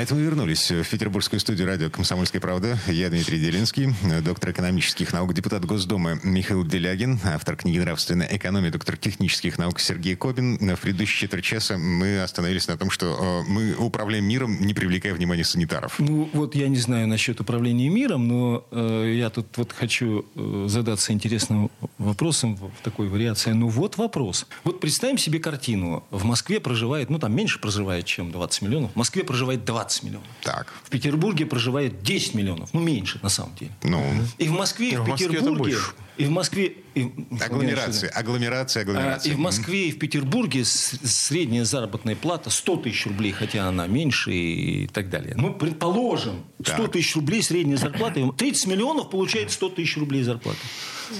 Это 0.00 0.14
мы 0.14 0.22
вернулись 0.22 0.70
в 0.70 0.88
петербургскую 0.88 1.38
студию 1.40 1.66
радио 1.66 1.90
«Комсомольская 1.90 2.40
правда». 2.40 2.78
Я 2.86 3.10
Дмитрий 3.10 3.38
Делинский, 3.38 3.94
доктор 4.22 4.52
экономических 4.52 5.12
наук, 5.12 5.34
депутат 5.34 5.66
Госдумы 5.66 6.18
Михаил 6.24 6.64
Делягин, 6.64 7.20
автор 7.22 7.54
книги 7.54 7.78
«Нравственная 7.78 8.26
экономия», 8.32 8.70
доктор 8.70 8.96
технических 8.96 9.58
наук 9.58 9.78
Сергей 9.78 10.16
Кобин. 10.16 10.56
В 10.56 10.80
предыдущие 10.80 11.28
четверть 11.28 11.44
часа 11.44 11.76
мы 11.76 12.22
остановились 12.22 12.66
на 12.66 12.78
том, 12.78 12.90
что 12.90 13.44
э, 13.46 13.50
мы 13.50 13.74
управляем 13.74 14.24
миром, 14.24 14.58
не 14.62 14.72
привлекая 14.72 15.12
внимания 15.12 15.44
санитаров. 15.44 15.98
Ну, 15.98 16.30
вот 16.32 16.54
я 16.54 16.68
не 16.68 16.78
знаю 16.78 17.06
насчет 17.06 17.38
управления 17.38 17.90
миром, 17.90 18.26
но 18.26 18.66
э, 18.70 19.16
я 19.18 19.28
тут 19.28 19.48
вот 19.58 19.72
хочу 19.72 20.24
э, 20.34 20.64
задаться 20.66 21.12
интересным 21.12 21.70
вопросом 22.04 22.56
в 22.56 22.70
такой 22.82 23.08
вариации. 23.08 23.52
Ну, 23.52 23.68
вот 23.68 23.96
вопрос. 23.98 24.46
Вот 24.64 24.80
представим 24.80 25.18
себе 25.18 25.38
картину. 25.38 26.04
В 26.10 26.24
Москве 26.24 26.60
проживает, 26.60 27.10
ну, 27.10 27.18
там 27.18 27.34
меньше 27.34 27.60
проживает, 27.60 28.06
чем 28.06 28.32
20 28.32 28.62
миллионов. 28.62 28.92
В 28.92 28.96
Москве 28.96 29.24
проживает 29.24 29.64
20 29.64 29.90
20 29.90 30.02
миллионов. 30.04 30.28
Так. 30.42 30.72
В 30.84 30.90
Петербурге 30.90 31.46
проживает 31.46 32.02
10 32.02 32.34
миллионов. 32.34 32.70
Ну, 32.72 32.80
меньше, 32.80 33.18
на 33.22 33.28
самом 33.28 33.54
деле. 33.56 33.72
Ну. 33.82 34.02
И 34.38 34.48
в 34.48 34.52
Москве, 34.52 34.90
и 34.90 34.96
в, 34.96 35.04
в 35.04 35.16
Петербурге... 35.16 35.76
И 36.20 36.26
в 36.26 36.30
Москве... 36.30 36.74
И, 36.94 37.10
агломерация, 37.40 38.10
агломерация, 38.10 38.82
агломерация. 38.82 39.32
И 39.32 39.36
в 39.36 39.38
Москве, 39.38 39.88
и 39.88 39.92
в 39.92 39.98
Петербурге 39.98 40.64
средняя 40.64 41.64
заработная 41.64 42.16
плата 42.16 42.50
100 42.50 42.76
тысяч 42.76 43.06
рублей, 43.06 43.32
хотя 43.32 43.66
она 43.66 43.86
меньше 43.86 44.32
и 44.32 44.86
так 44.88 45.08
далее. 45.08 45.34
Ну, 45.36 45.54
предположим, 45.54 46.44
100 46.62 46.76
так. 46.76 46.92
тысяч 46.92 47.16
рублей 47.16 47.42
средняя 47.42 47.78
зарплата. 47.78 48.20
30 48.36 48.66
миллионов 48.66 49.10
получает 49.10 49.50
100 49.50 49.68
тысяч 49.70 49.96
рублей 49.96 50.22
зарплаты. 50.22 50.58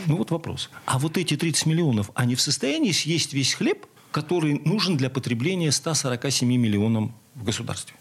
Ну, 0.07 0.17
вот 0.17 0.31
вопрос. 0.31 0.71
А 0.85 0.99
вот 0.99 1.17
эти 1.17 1.37
30 1.37 1.67
миллионов, 1.67 2.11
они 2.15 2.35
в 2.35 2.41
состоянии 2.41 2.93
съесть 2.93 3.33
весь 3.33 3.55
хлеб, 3.55 3.87
который 4.11 4.61
нужен 4.65 4.97
для 4.97 5.09
потребления 5.09 5.73
147 5.73 6.49
миллионам 6.49 7.15
в 7.35 7.45
государстве? 7.45 7.95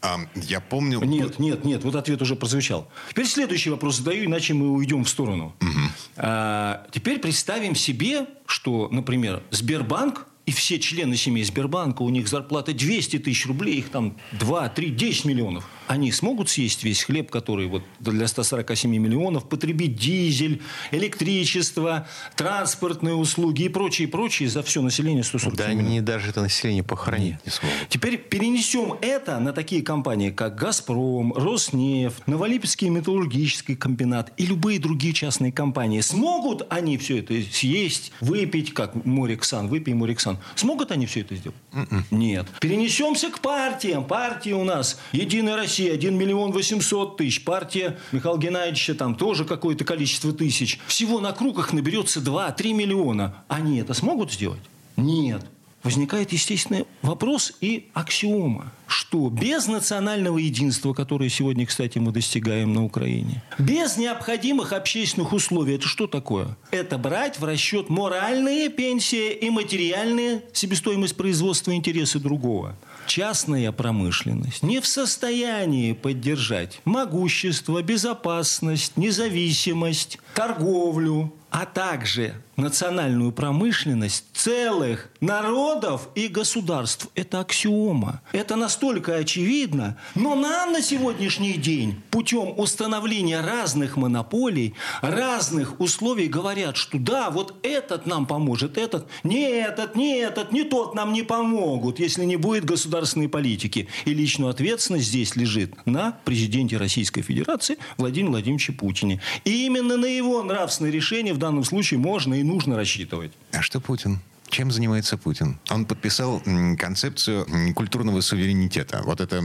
А, 0.00 0.18
я 0.34 0.60
помню... 0.60 1.00
Нет, 1.02 1.38
нет, 1.38 1.64
нет. 1.64 1.84
Вот 1.84 1.94
ответ 1.94 2.22
уже 2.22 2.36
прозвучал. 2.36 2.88
Теперь 3.10 3.26
следующий 3.26 3.70
вопрос 3.70 3.96
задаю, 3.96 4.24
иначе 4.24 4.54
мы 4.54 4.70
уйдем 4.70 5.04
в 5.04 5.08
сторону. 5.08 5.54
Угу. 5.60 5.80
А, 6.16 6.86
теперь 6.92 7.18
представим 7.18 7.74
себе, 7.74 8.26
что, 8.46 8.88
например, 8.90 9.42
Сбербанк 9.50 10.26
и 10.46 10.50
все 10.50 10.78
члены 10.78 11.16
семьи 11.16 11.42
Сбербанка, 11.42 12.02
у 12.02 12.08
них 12.08 12.26
зарплата 12.28 12.72
200 12.72 13.18
тысяч 13.18 13.46
рублей, 13.46 13.78
их 13.78 13.90
там 13.90 14.16
2, 14.32 14.68
3, 14.70 14.90
10 14.90 15.24
миллионов. 15.26 15.68
Они 15.88 16.12
смогут 16.12 16.50
съесть 16.50 16.84
весь 16.84 17.02
хлеб, 17.02 17.30
который 17.30 17.66
вот 17.66 17.82
для 17.98 18.28
147 18.28 18.90
миллионов, 18.90 19.48
потребить 19.48 19.96
дизель, 19.96 20.60
электричество, 20.90 22.06
транспортные 22.36 23.14
услуги 23.14 23.62
и 23.62 23.68
прочее, 23.70 24.06
прочее 24.06 24.50
за 24.50 24.62
все 24.62 24.82
население 24.82 25.24
147 25.24 25.56
да 25.56 25.68
миллионов? 25.68 25.84
Да 25.84 25.90
они 25.90 26.00
даже 26.02 26.28
это 26.28 26.42
население 26.42 26.82
похоронить 26.82 27.32
Нет. 27.32 27.40
не 27.46 27.50
смогут. 27.50 27.88
Теперь 27.88 28.18
перенесем 28.18 28.98
это 29.00 29.40
на 29.40 29.54
такие 29.54 29.82
компании, 29.82 30.28
как 30.28 30.56
«Газпром», 30.56 31.32
«Роснефть», 31.32 32.26
«Новолипецкий 32.26 32.90
металлургический 32.90 33.74
комбинат» 33.74 34.30
и 34.36 34.44
любые 34.44 34.78
другие 34.78 35.14
частные 35.14 35.52
компании. 35.52 36.02
Смогут 36.02 36.66
они 36.68 36.98
все 36.98 37.20
это 37.20 37.32
съесть, 37.50 38.12
выпить, 38.20 38.74
как 38.74 38.94
Мориксан, 39.06 39.68
выпей 39.68 39.94
Мориксан. 39.94 40.38
Смогут 40.54 40.92
они 40.92 41.06
все 41.06 41.22
это 41.22 41.34
сделать? 41.34 41.56
Mm-mm. 41.72 41.86
М-м. 41.90 42.04
Нет. 42.10 42.46
Перенесемся 42.60 43.30
к 43.30 43.40
партиям. 43.40 44.04
Партии 44.04 44.50
у 44.50 44.64
нас 44.64 45.00
«Единая 45.12 45.56
Россия» 45.56 45.77
1 45.86 46.16
миллион 46.16 46.52
800 46.52 47.16
тысяч. 47.16 47.44
Партия 47.44 47.98
Михаила 48.12 48.38
Геннадьевича 48.38 48.94
там 48.94 49.14
тоже 49.14 49.44
какое-то 49.44 49.84
количество 49.84 50.32
тысяч. 50.32 50.78
Всего 50.86 51.20
на 51.20 51.32
кругах 51.32 51.72
наберется 51.72 52.20
2-3 52.20 52.72
миллиона. 52.72 53.44
Они 53.48 53.78
это 53.78 53.94
смогут 53.94 54.32
сделать? 54.32 54.62
Нет 54.96 55.44
возникает 55.88 56.32
естественный 56.32 56.84
вопрос 57.00 57.54
и 57.62 57.88
аксиома, 57.94 58.74
что 58.86 59.30
без 59.30 59.68
национального 59.68 60.36
единства, 60.36 60.92
которое 60.92 61.30
сегодня, 61.30 61.64
кстати, 61.64 61.96
мы 61.96 62.12
достигаем 62.12 62.74
на 62.74 62.84
Украине, 62.84 63.42
без 63.58 63.96
необходимых 63.96 64.74
общественных 64.74 65.32
условий, 65.32 65.76
это 65.76 65.88
что 65.88 66.06
такое? 66.06 66.58
Это 66.72 66.98
брать 66.98 67.40
в 67.40 67.44
расчет 67.44 67.88
моральные 67.88 68.68
пенсии 68.68 69.32
и 69.32 69.48
материальные 69.48 70.42
себестоимость 70.52 71.16
производства 71.16 71.74
интересы 71.74 72.18
другого 72.18 72.76
частная 73.06 73.72
промышленность 73.72 74.62
не 74.62 74.80
в 74.80 74.86
состоянии 74.86 75.94
поддержать 75.94 76.82
могущество, 76.84 77.80
безопасность, 77.82 78.98
независимость, 78.98 80.18
торговлю, 80.34 81.32
а 81.50 81.64
также 81.64 82.34
национальную 82.58 83.32
промышленность 83.32 84.24
целых 84.34 85.10
народов 85.20 86.08
и 86.14 86.28
государств. 86.28 87.08
Это 87.14 87.40
аксиома. 87.40 88.20
Это 88.32 88.56
настолько 88.56 89.14
очевидно. 89.14 89.96
Но 90.14 90.34
нам 90.34 90.72
на 90.72 90.82
сегодняшний 90.82 91.54
день 91.54 92.02
путем 92.10 92.58
установления 92.58 93.40
разных 93.40 93.96
монополий, 93.96 94.74
разных 95.00 95.80
условий 95.80 96.26
говорят, 96.26 96.76
что 96.76 96.98
да, 96.98 97.30
вот 97.30 97.54
этот 97.62 98.06
нам 98.06 98.26
поможет, 98.26 98.76
этот, 98.76 99.06
не 99.22 99.42
этот, 99.42 99.94
не 99.94 100.16
этот, 100.16 100.50
не 100.52 100.64
тот 100.64 100.94
нам 100.94 101.12
не 101.12 101.22
помогут, 101.22 102.00
если 102.00 102.24
не 102.24 102.36
будет 102.36 102.64
государственной 102.64 103.28
политики. 103.28 103.88
И 104.04 104.12
личную 104.12 104.50
ответственность 104.50 105.06
здесь 105.06 105.36
лежит 105.36 105.74
на 105.86 106.18
президенте 106.24 106.76
Российской 106.76 107.22
Федерации 107.22 107.78
Владимире 107.96 108.32
Владимировиче 108.32 108.72
Путине. 108.72 109.20
И 109.44 109.66
именно 109.66 109.96
на 109.96 110.06
его 110.06 110.42
нравственное 110.42 110.90
решение 110.90 111.34
в 111.38 111.40
данном 111.40 111.62
случае 111.62 112.00
можно 112.00 112.34
и 112.34 112.42
нужно 112.42 112.74
рассчитывать. 112.74 113.30
А 113.52 113.62
что 113.62 113.80
Путин? 113.80 114.18
Чем 114.50 114.70
занимается 114.70 115.16
Путин? 115.16 115.58
Он 115.70 115.84
подписал 115.84 116.42
концепцию 116.78 117.46
культурного 117.74 118.20
суверенитета. 118.20 119.02
Вот 119.04 119.20
это 119.20 119.42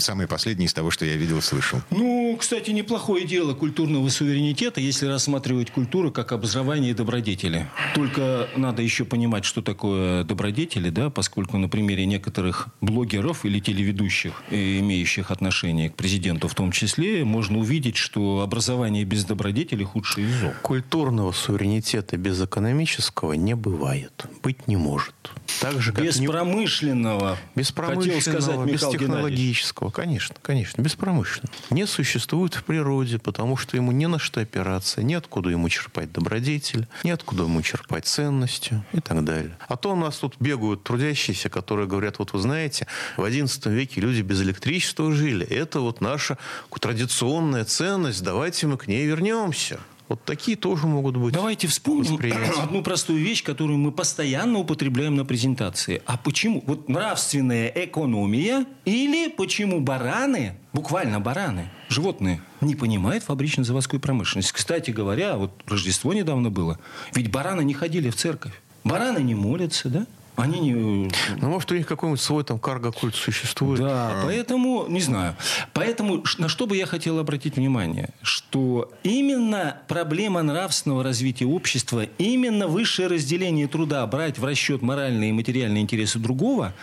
самое 0.00 0.28
последнее 0.28 0.66
из 0.66 0.74
того, 0.74 0.90
что 0.90 1.04
я 1.04 1.16
видел 1.16 1.38
и 1.38 1.40
слышал. 1.40 1.80
Ну, 1.90 2.36
кстати, 2.38 2.70
неплохое 2.70 3.26
дело 3.26 3.54
культурного 3.54 4.08
суверенитета, 4.08 4.80
если 4.80 5.06
рассматривать 5.06 5.70
культуру 5.70 6.10
как 6.10 6.32
образование 6.32 6.90
и 6.90 6.94
добродетели. 6.94 7.68
Только 7.94 8.48
надо 8.56 8.82
еще 8.82 9.04
понимать, 9.04 9.44
что 9.44 9.62
такое 9.62 10.24
добродетели, 10.24 10.90
да, 10.90 11.10
поскольку 11.10 11.58
на 11.58 11.68
примере 11.68 12.06
некоторых 12.06 12.68
блогеров 12.80 13.44
или 13.44 13.60
телеведущих, 13.60 14.42
э, 14.50 14.78
имеющих 14.80 15.30
отношение 15.30 15.90
к 15.90 15.94
президенту 15.94 16.48
в 16.48 16.54
том 16.54 16.72
числе, 16.72 17.24
можно 17.24 17.58
увидеть, 17.58 17.96
что 17.96 18.40
образование 18.40 19.04
без 19.04 19.24
добродетели 19.24 19.84
худший 19.84 20.24
из. 20.24 20.30
Культурного 20.62 21.32
суверенитета 21.32 22.16
без 22.16 22.40
экономического 22.42 23.34
не 23.34 23.54
бывает 23.54 24.26
быть 24.42 24.66
не 24.68 24.76
может. 24.76 25.14
Так 25.60 25.80
же, 25.80 25.92
как 25.92 26.04
без 26.04 26.18
не... 26.18 26.26
промышленного, 26.26 27.38
без 27.54 27.70
промышленного, 27.70 28.20
сказать, 28.20 28.72
без 28.72 28.80
технологического, 28.80 29.90
конечно, 29.90 30.36
конечно, 30.40 30.80
без 30.80 30.94
промышленного. 30.94 31.54
Не 31.70 31.86
существует 31.86 32.54
в 32.54 32.64
природе, 32.64 33.18
потому 33.18 33.56
что 33.56 33.76
ему 33.76 33.92
не 33.92 34.06
на 34.06 34.18
что 34.18 34.40
опираться, 34.40 35.02
неоткуда 35.02 35.50
ему 35.50 35.68
черпать 35.68 36.12
добродетель, 36.12 36.86
неоткуда 37.04 37.42
ему 37.42 37.60
черпать 37.62 38.06
ценности 38.06 38.82
и 38.92 39.00
так 39.00 39.24
далее. 39.24 39.56
А 39.68 39.76
то 39.76 39.92
у 39.92 39.96
нас 39.96 40.18
тут 40.18 40.36
бегают 40.40 40.82
трудящиеся, 40.82 41.50
которые 41.50 41.86
говорят, 41.86 42.18
вот 42.18 42.32
вы 42.32 42.38
знаете, 42.38 42.86
в 43.16 43.24
XI 43.24 43.70
веке 43.70 44.00
люди 44.00 44.22
без 44.22 44.40
электричества 44.42 45.12
жили. 45.12 45.46
Это 45.46 45.80
вот 45.80 46.00
наша 46.00 46.38
традиционная 46.80 47.64
ценность, 47.64 48.22
давайте 48.22 48.66
мы 48.66 48.78
к 48.78 48.86
ней 48.86 49.06
вернемся. 49.06 49.78
Вот 50.10 50.24
такие 50.24 50.56
тоже 50.56 50.88
могут 50.88 51.16
быть. 51.16 51.32
Давайте 51.32 51.68
вспомним 51.68 52.18
одну 52.60 52.82
простую 52.82 53.20
вещь, 53.20 53.44
которую 53.44 53.78
мы 53.78 53.92
постоянно 53.92 54.58
употребляем 54.58 55.14
на 55.14 55.24
презентации. 55.24 56.02
А 56.04 56.16
почему? 56.16 56.64
Вот 56.66 56.88
нравственная 56.88 57.68
экономия 57.68 58.66
или 58.84 59.28
почему 59.28 59.78
бараны, 59.78 60.56
буквально 60.72 61.20
бараны, 61.20 61.70
животные, 61.88 62.42
не 62.60 62.74
понимают 62.74 63.22
фабрично-заводскую 63.22 64.00
промышленность. 64.00 64.50
Кстати 64.50 64.90
говоря, 64.90 65.36
вот 65.36 65.52
Рождество 65.68 66.12
недавно 66.12 66.50
было. 66.50 66.80
Ведь 67.14 67.30
бараны 67.30 67.62
не 67.62 67.74
ходили 67.74 68.10
в 68.10 68.16
церковь. 68.16 68.60
Бараны 68.82 69.18
не 69.18 69.36
молятся, 69.36 69.88
да? 69.88 70.06
Они 70.36 70.60
не... 70.60 71.10
Ну, 71.40 71.48
может, 71.50 71.70
у 71.72 71.74
них 71.74 71.86
какой-нибудь 71.86 72.20
свой 72.20 72.44
там 72.44 72.58
карго-культ 72.58 73.14
существует. 73.14 73.80
Да, 73.80 74.10
а... 74.10 74.22
поэтому, 74.24 74.86
не 74.88 75.00
знаю. 75.00 75.36
Поэтому 75.72 76.22
на 76.38 76.48
что 76.48 76.66
бы 76.66 76.76
я 76.76 76.86
хотел 76.86 77.18
обратить 77.18 77.56
внимание? 77.56 78.10
Что 78.22 78.90
именно 79.02 79.78
проблема 79.88 80.42
нравственного 80.42 81.02
развития 81.02 81.46
общества, 81.46 82.06
именно 82.18 82.68
высшее 82.68 83.08
разделение 83.08 83.68
труда, 83.68 84.06
брать 84.06 84.38
в 84.38 84.44
расчет 84.44 84.82
моральные 84.82 85.30
и 85.30 85.32
материальные 85.32 85.82
интересы 85.82 86.18
другого, 86.18 86.74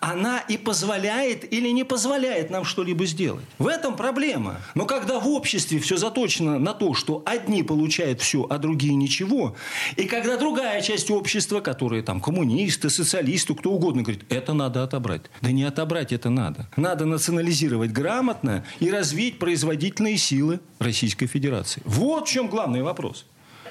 она 0.00 0.40
и 0.40 0.58
позволяет 0.58 1.50
или 1.52 1.70
не 1.70 1.84
позволяет 1.84 2.50
нам 2.50 2.64
что-либо 2.64 3.06
сделать. 3.06 3.44
В 3.58 3.66
этом 3.66 3.96
проблема. 3.96 4.60
Но 4.74 4.84
когда 4.84 5.20
в 5.20 5.28
обществе 5.28 5.78
все 5.78 5.96
заточено 5.96 6.58
на 6.58 6.74
то, 6.74 6.94
что 6.94 7.22
одни 7.24 7.62
получают 7.62 8.20
все, 8.20 8.46
а 8.48 8.58
другие 8.58 8.94
ничего, 8.94 9.56
и 9.96 10.04
когда 10.04 10.36
другая 10.36 10.82
часть 10.82 11.10
общества, 11.10 11.60
которые 11.60 12.02
там 12.02 12.20
коммунисты, 12.20 12.90
социалисту, 12.96 13.54
кто 13.54 13.72
угодно 13.72 14.02
говорит, 14.02 14.24
это 14.28 14.52
надо 14.54 14.82
отобрать. 14.82 15.22
Да 15.40 15.50
не 15.52 15.64
отобрать 15.64 16.12
это 16.12 16.30
надо. 16.30 16.68
Надо 16.76 17.04
национализировать 17.04 17.92
грамотно 17.92 18.64
и 18.80 18.90
развить 18.90 19.38
производительные 19.38 20.16
силы 20.16 20.60
Российской 20.78 21.26
Федерации. 21.26 21.82
Вот 21.84 22.26
в 22.26 22.30
чем 22.30 22.48
главный 22.48 22.82
вопрос. 22.82 23.26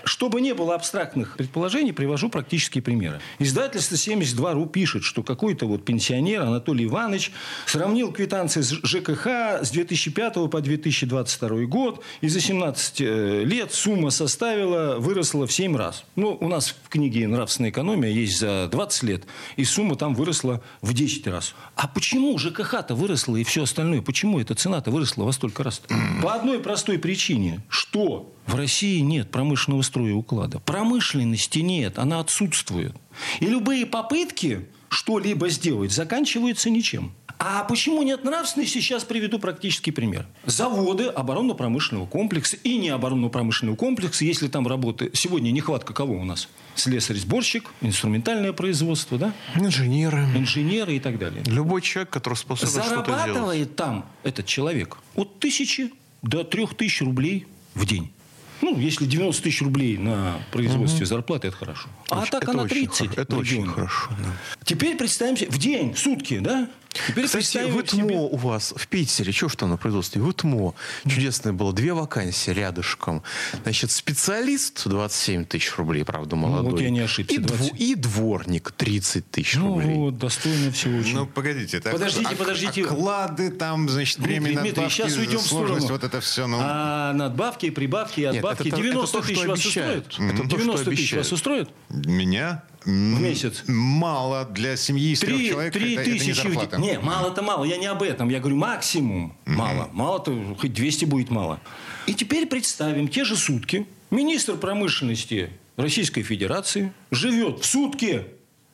Чтобы 0.06 0.40
не 0.40 0.54
было 0.54 0.76
абстрактных 0.76 1.36
предположений, 1.36 1.92
привожу 1.92 2.30
практические 2.30 2.84
примеры. 2.84 3.20
Издательство 3.40 3.96
72.ру 3.96 4.68
пишет, 4.68 5.04
что 5.04 5.24
какой-то 5.24 5.66
вот 5.66 5.84
пенсионер 5.84 6.44
Анатолий 6.44 6.86
Иванович 6.86 7.32
сравнил 7.66 8.12
квитанции 8.12 8.62
с 8.62 8.70
ЖКХ 8.70 9.64
с 9.64 9.72
2005 9.72 10.50
по 10.52 10.62
2022 10.62 11.66
год, 11.66 12.04
и 12.22 12.28
за 12.28 12.40
17 12.40 13.02
э, 13.02 13.44
лет 13.46 13.74
сумма 13.74 14.12
составила, 14.12 15.00
выросла 15.00 15.48
в 15.48 15.52
7 15.52 15.76
раз. 15.76 16.04
Ну, 16.16 16.38
у 16.40 16.48
нас 16.48 16.76
в 16.84 16.90
книге 16.90 17.28
«Нравственная 17.28 17.72
экономия» 17.72 18.12
есть 18.12 18.38
за 18.40 18.70
20 18.72 19.04
лет, 19.04 19.24
и 19.56 19.66
сумма 19.66 19.96
там 19.96 20.14
выросла 20.14 20.62
в 20.82 20.94
10 20.94 21.26
раз. 21.28 21.56
А 21.76 21.88
почему 21.88 22.38
ЖКХ-то 22.38 22.94
выросла 22.94 23.38
и 23.38 23.44
все 23.44 23.64
остальное? 23.64 24.04
Почему 24.04 24.40
эта 24.40 24.54
цена-то 24.54 24.92
выросла 24.92 25.24
во 25.24 25.32
столько 25.32 25.64
раз? 25.64 25.82
По 26.22 26.36
одной 26.36 26.60
простой 26.60 27.00
причине, 27.00 27.64
что 27.70 28.35
в 28.48 28.56
России 28.56 29.00
нет 29.00 29.32
промышленного 29.32 29.82
строя 29.82 30.14
уклада. 30.14 30.60
Промышленности 30.60 31.60
нет, 31.60 31.98
она 31.98 32.20
отсутствует. 32.20 32.96
И 33.40 33.46
любые 33.46 33.86
попытки 33.86 34.68
что-либо 34.90 35.50
сделать 35.50 35.92
заканчиваются 35.92 36.70
ничем. 36.70 37.12
А 37.38 37.66
почему 37.66 38.02
нет 38.04 38.24
нравственности? 38.24 38.80
Сейчас 38.80 39.04
приведу 39.04 39.40
практический 39.40 39.92
пример. 39.92 40.26
Заводы 40.46 41.08
оборонно-промышленного 41.08 42.06
комплекса 42.08 42.56
и 42.56 42.78
не 42.78 42.90
оборонно-промышленного 42.90 43.76
комплекса, 43.76 44.24
если 44.24 44.48
там 44.48 44.66
работает... 44.68 45.18
Сегодня 45.18 45.52
нехватка 45.52 45.94
кого 45.94 46.16
у 46.16 46.24
нас? 46.24 46.48
Слесарь-сборщик, 46.76 47.72
инструментальное 47.82 48.54
производство, 48.54 49.18
да? 49.18 49.34
Инженеры. 49.56 50.26
Инженеры 50.36 50.96
и 50.96 51.00
так 51.02 51.20
далее. 51.20 51.44
Любой 51.46 51.82
человек, 51.82 52.10
который 52.10 52.36
способен 52.36 52.72
что-то 52.72 53.06
делать. 53.06 53.22
Зарабатывает 53.22 53.76
там 53.76 54.06
этот 54.24 54.46
человек 54.46 54.98
от 55.16 55.40
тысячи 55.40 55.92
до 56.22 56.46
трех 56.46 56.76
тысяч 56.76 57.02
рублей 57.02 57.48
в 57.74 57.86
день. 57.86 58.12
Ну, 58.62 58.78
если 58.80 59.06
90 59.06 59.44
тысяч 59.44 59.62
рублей 59.62 59.98
на 59.98 60.40
производстве 60.52 61.02
угу. 61.02 61.06
зарплаты, 61.06 61.48
это 61.48 61.58
хорошо. 61.58 61.88
А 62.10 62.22
очень, 62.22 62.32
так 62.32 62.50
она 62.50 62.66
30. 62.66 63.18
Это 63.18 63.36
очень 63.36 63.68
хорошо. 63.68 64.10
Да. 64.12 64.32
Теперь 64.64 64.96
представим 64.96 65.38
себе, 65.38 65.50
в 65.50 65.58
день, 65.58 65.94
в 65.94 66.00
сутки, 66.00 66.40
да? 66.40 66.70
Теперь 67.08 67.26
Кстати, 67.26 67.70
в 67.70 67.80
ИТМО 67.80 68.08
себе... 68.08 68.16
у 68.16 68.38
вас 68.38 68.74
в 68.76 68.88
Питере, 68.88 69.34
что 69.34 69.50
там 69.50 69.72
на 69.72 69.78
производстве? 69.78 70.22
В 70.22 70.32
ИТМО 70.32 70.76
чудесное 71.08 71.52
было, 71.52 71.74
две 71.74 71.94
вакансии 71.94 72.52
рядышком. 72.52 73.22
Значит, 73.64 73.92
специалист 73.92 74.88
27 74.88 75.46
тысяч 75.46 75.76
рублей, 75.78 76.06
правда, 76.06 76.38
молодой. 76.38 76.64
Ну, 76.64 76.72
вот 76.72 76.82
я 76.82 76.90
не 76.90 77.02
ошибся. 77.02 77.36
И, 77.36 77.38
20... 77.40 77.74
дв... 77.74 77.80
и 77.80 77.96
дворник 77.96 78.72
30 78.72 79.30
тысяч 79.30 79.56
ну, 79.56 79.76
рублей. 79.76 79.94
Ну, 79.94 80.00
вот, 80.06 80.18
достойно 80.18 80.72
всего 80.72 80.98
очень. 80.98 81.16
Ну, 81.16 81.26
погодите. 81.28 81.82
Так, 81.82 81.92
подождите, 81.92 82.30
а, 82.32 82.36
подождите. 82.36 82.86
Оклады 82.86 83.52
там, 83.52 83.90
значит, 83.90 84.20
время 84.20 84.46
Дмитрий, 84.46 84.70
надбавки, 84.70 84.94
сейчас 84.94 85.18
уйдем 85.18 85.40
в 85.40 85.46
сторону. 85.46 85.88
вот 85.88 86.04
это 86.04 86.22
все. 86.22 86.48
Ну... 86.48 86.58
А 86.62 87.12
надбавки, 87.14 87.70
прибавки, 87.72 88.22
отбавки. 88.22 88.64
Нет, 88.64 88.74
это, 88.74 88.82
90 88.82 89.04
это 89.04 89.12
то, 89.12 89.28
тысяч 89.28 89.46
вас 89.46 89.66
устроит? 89.66 90.06
Это 90.18 90.46
90 90.48 90.86
тысяч 90.86 91.14
вас 91.14 91.32
устроит? 91.32 91.70
Меня? 92.06 92.64
В 92.84 92.90
месяц. 92.90 93.64
Мало 93.68 94.46
для 94.46 94.78
семьи 94.78 95.12
из 95.14 95.20
трех 95.20 95.42
человек. 95.42 95.74
Три 95.74 95.98
тысячи. 95.98 96.46
Не, 96.78 96.92
не, 96.92 97.00
мало-то 97.00 97.42
мало. 97.42 97.66
Я 97.66 97.78
не 97.78 97.88
об 97.88 98.04
этом. 98.04 98.30
Я 98.30 98.40
говорю 98.40 98.58
максимум. 98.58 99.36
Mm-hmm. 99.46 99.52
Мало. 99.52 99.90
Мало-то 99.92 100.56
хоть 100.60 100.74
200 100.74 101.06
будет 101.06 101.32
мало. 101.32 101.60
И 102.06 102.14
теперь 102.14 102.46
представим 102.46 103.08
те 103.08 103.24
же 103.24 103.36
сутки. 103.36 103.88
Министр 104.12 104.56
промышленности 104.58 105.50
Российской 105.78 106.22
Федерации 106.22 106.94
живет 107.10 107.62
в 107.62 107.66
сутки 107.66 108.26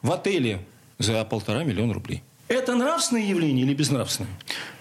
в 0.01 0.11
отеле 0.11 0.65
за 0.99 1.23
полтора 1.23 1.63
миллиона 1.63 1.93
рублей. 1.93 2.21
Это 2.47 2.75
нравственное 2.75 3.23
явление 3.23 3.65
или 3.65 3.73
безнравственное? 3.73 4.31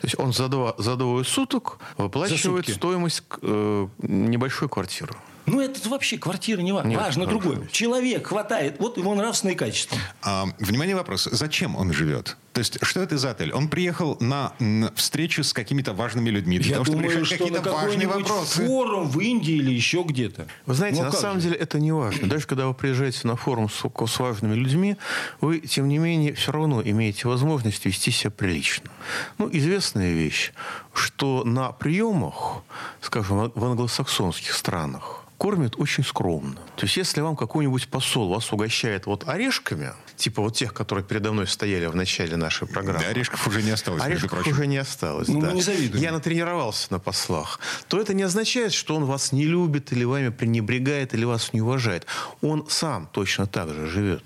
То 0.01 0.07
есть 0.07 0.19
он 0.19 0.33
за, 0.33 0.49
два, 0.49 0.75
за 0.77 0.97
двое 0.97 1.25
суток 1.25 1.79
выплачивает 1.99 2.69
стоимость 2.69 3.23
э, 3.43 3.87
небольшой 4.03 4.69
квартиры. 4.69 5.15
Ну, 5.51 5.61
это 5.61 5.89
вообще 5.89 6.19
квартира 6.19 6.61
не 6.61 6.73
важно. 6.73 6.89
Нет, 6.89 7.01
важно 7.01 7.27
другое. 7.27 7.67
Человек 7.73 8.29
хватает, 8.29 8.77
вот 8.79 8.97
его 8.97 9.15
нравственные 9.15 9.57
качества. 9.57 9.99
А, 10.23 10.47
внимание, 10.59 10.97
вопрос. 10.97 11.29
Зачем 11.31 11.77
он 11.77 11.93
живет? 11.93 12.37
То 12.53 12.59
есть, 12.59 12.79
что 12.83 13.01
это 13.01 13.17
за 13.17 13.31
отель? 13.31 13.53
Он 13.53 13.69
приехал 13.69 14.17
на, 14.21 14.53
встречу 14.97 15.45
с 15.45 15.53
какими-то 15.53 15.93
важными 15.93 16.31
людьми. 16.31 16.59
Для 16.59 16.71
Я 16.71 16.75
того, 16.77 16.85
думаю, 16.87 17.11
чтобы 17.11 17.25
решать 17.25 17.37
что 17.37 17.47
какие-то 17.47 17.73
важные 17.73 18.09
вопросы. 18.09 18.67
форум 18.67 19.09
в 19.09 19.21
Индии 19.21 19.55
или 19.55 19.71
еще 19.73 20.03
где-то. 20.03 20.47
Вы 20.67 20.75
знаете, 20.75 20.99
ну, 20.99 21.05
на 21.05 21.13
самом 21.13 21.41
же? 21.41 21.49
деле 21.49 21.57
это 21.57 21.79
не 21.79 21.93
важно. 21.93 22.29
Даже 22.29 22.47
когда 22.47 22.67
вы 22.67 22.75
приезжаете 22.75 23.21
на 23.29 23.37
форум 23.37 23.71
с, 23.71 23.83
с 23.83 24.19
важными 24.19 24.55
людьми, 24.55 24.97
вы, 25.41 25.61
тем 25.61 25.89
не 25.89 25.99
менее, 25.99 26.35
все 26.35 26.51
равно 26.51 26.83
имеете 26.83 27.29
возможность 27.29 27.87
вести 27.87 28.11
себя 28.11 28.31
прилично. 28.31 28.91
Ну, 29.39 29.49
известная 29.53 30.13
вещь, 30.13 30.53
что 30.93 31.45
на 31.45 31.71
приемах, 31.71 32.63
скажем, 33.01 33.53
в 33.55 33.65
англосаксонских 33.65 34.55
странах, 34.55 35.20
кормят 35.41 35.77
очень 35.79 36.05
скромно. 36.05 36.57
То 36.77 36.85
есть, 36.85 36.99
если 36.99 37.23
вам 37.23 37.35
какой-нибудь 37.35 37.89
посол 37.89 38.29
вас 38.29 38.53
угощает 38.53 39.07
вот 39.07 39.27
орешками, 39.27 39.95
типа 40.17 40.43
вот 40.43 40.55
тех, 40.55 40.75
которые 40.75 41.03
передо 41.03 41.33
мной 41.33 41.47
стояли 41.47 41.87
в 41.87 41.97
начале 41.97 42.37
нашей 42.37 42.69
программы. 42.69 43.05
Да, 43.05 43.09
орешков 43.09 43.47
уже 43.49 43.63
не 43.63 43.71
осталось. 43.71 44.03
Орешков 44.03 44.47
уже 44.47 44.67
не 44.67 44.77
осталось, 44.77 45.29
ну, 45.29 45.41
да. 45.41 45.53
не 45.53 45.63
завидуем. 45.63 46.03
Я 46.03 46.13
натренировался 46.13 46.89
на 46.91 46.99
послах. 46.99 47.59
То 47.89 47.99
это 47.99 48.13
не 48.13 48.23
означает, 48.23 48.75
что 48.75 48.95
он 48.95 49.07
вас 49.07 49.33
не 49.33 49.47
любит, 49.47 49.93
или 49.93 50.05
вами 50.05 50.29
пренебрегает, 50.29 51.15
или 51.15 51.25
вас 51.25 51.55
не 51.55 51.63
уважает. 51.63 52.05
Он 52.43 52.67
сам 52.69 53.09
точно 53.11 53.47
так 53.47 53.71
же 53.71 53.87
живет. 53.87 54.23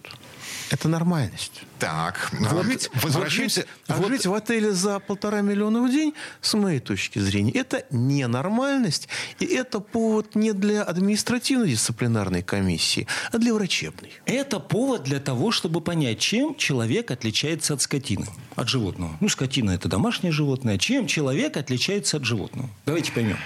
Это 0.71 0.89
нормальность. 0.89 1.63
Так, 1.85 2.31
вот, 2.33 2.65
жить, 2.65 2.89
возвращаемся. 2.95 3.67
Вот, 3.89 3.99
вот, 3.99 4.09
жить 4.09 4.25
в 4.25 4.33
отеле 4.33 4.73
за 4.73 5.01
полтора 5.01 5.43
миллиона 5.43 5.83
в 5.83 5.91
день, 5.91 6.15
с 6.41 6.55
моей 6.55 6.81
точки 6.81 7.19
зрения, 7.19 7.53
это 7.53 7.85
ненормальность. 7.91 9.09
И 9.39 9.45
это 9.45 9.81
повод 9.81 10.35
не 10.35 10.55
для 10.55 10.83
административной 10.83 11.69
дисциплинарной 11.69 12.43
комиссии, 12.43 13.07
а 13.33 13.37
для 13.37 13.53
врачебной. 13.53 14.13
Это 14.25 14.61
повод 14.61 15.03
для 15.03 15.21
того, 15.21 15.51
чтобы 15.51 15.83
понять, 15.83 16.21
чем 16.21 16.55
человек 16.55 17.11
отличается 17.11 17.75
от 17.75 17.83
скотины, 17.83 18.29
от 18.57 18.67
животного. 18.71 19.19
Ну, 19.21 19.29
скотина– 19.29 19.71
это 19.73 19.87
домашнее 19.87 20.33
животное. 20.33 20.79
Чем 20.79 21.07
человек 21.07 21.59
отличается 21.59 22.17
от 22.17 22.25
животного? 22.25 22.71
Давайте 22.87 23.13
поймем. 23.13 23.37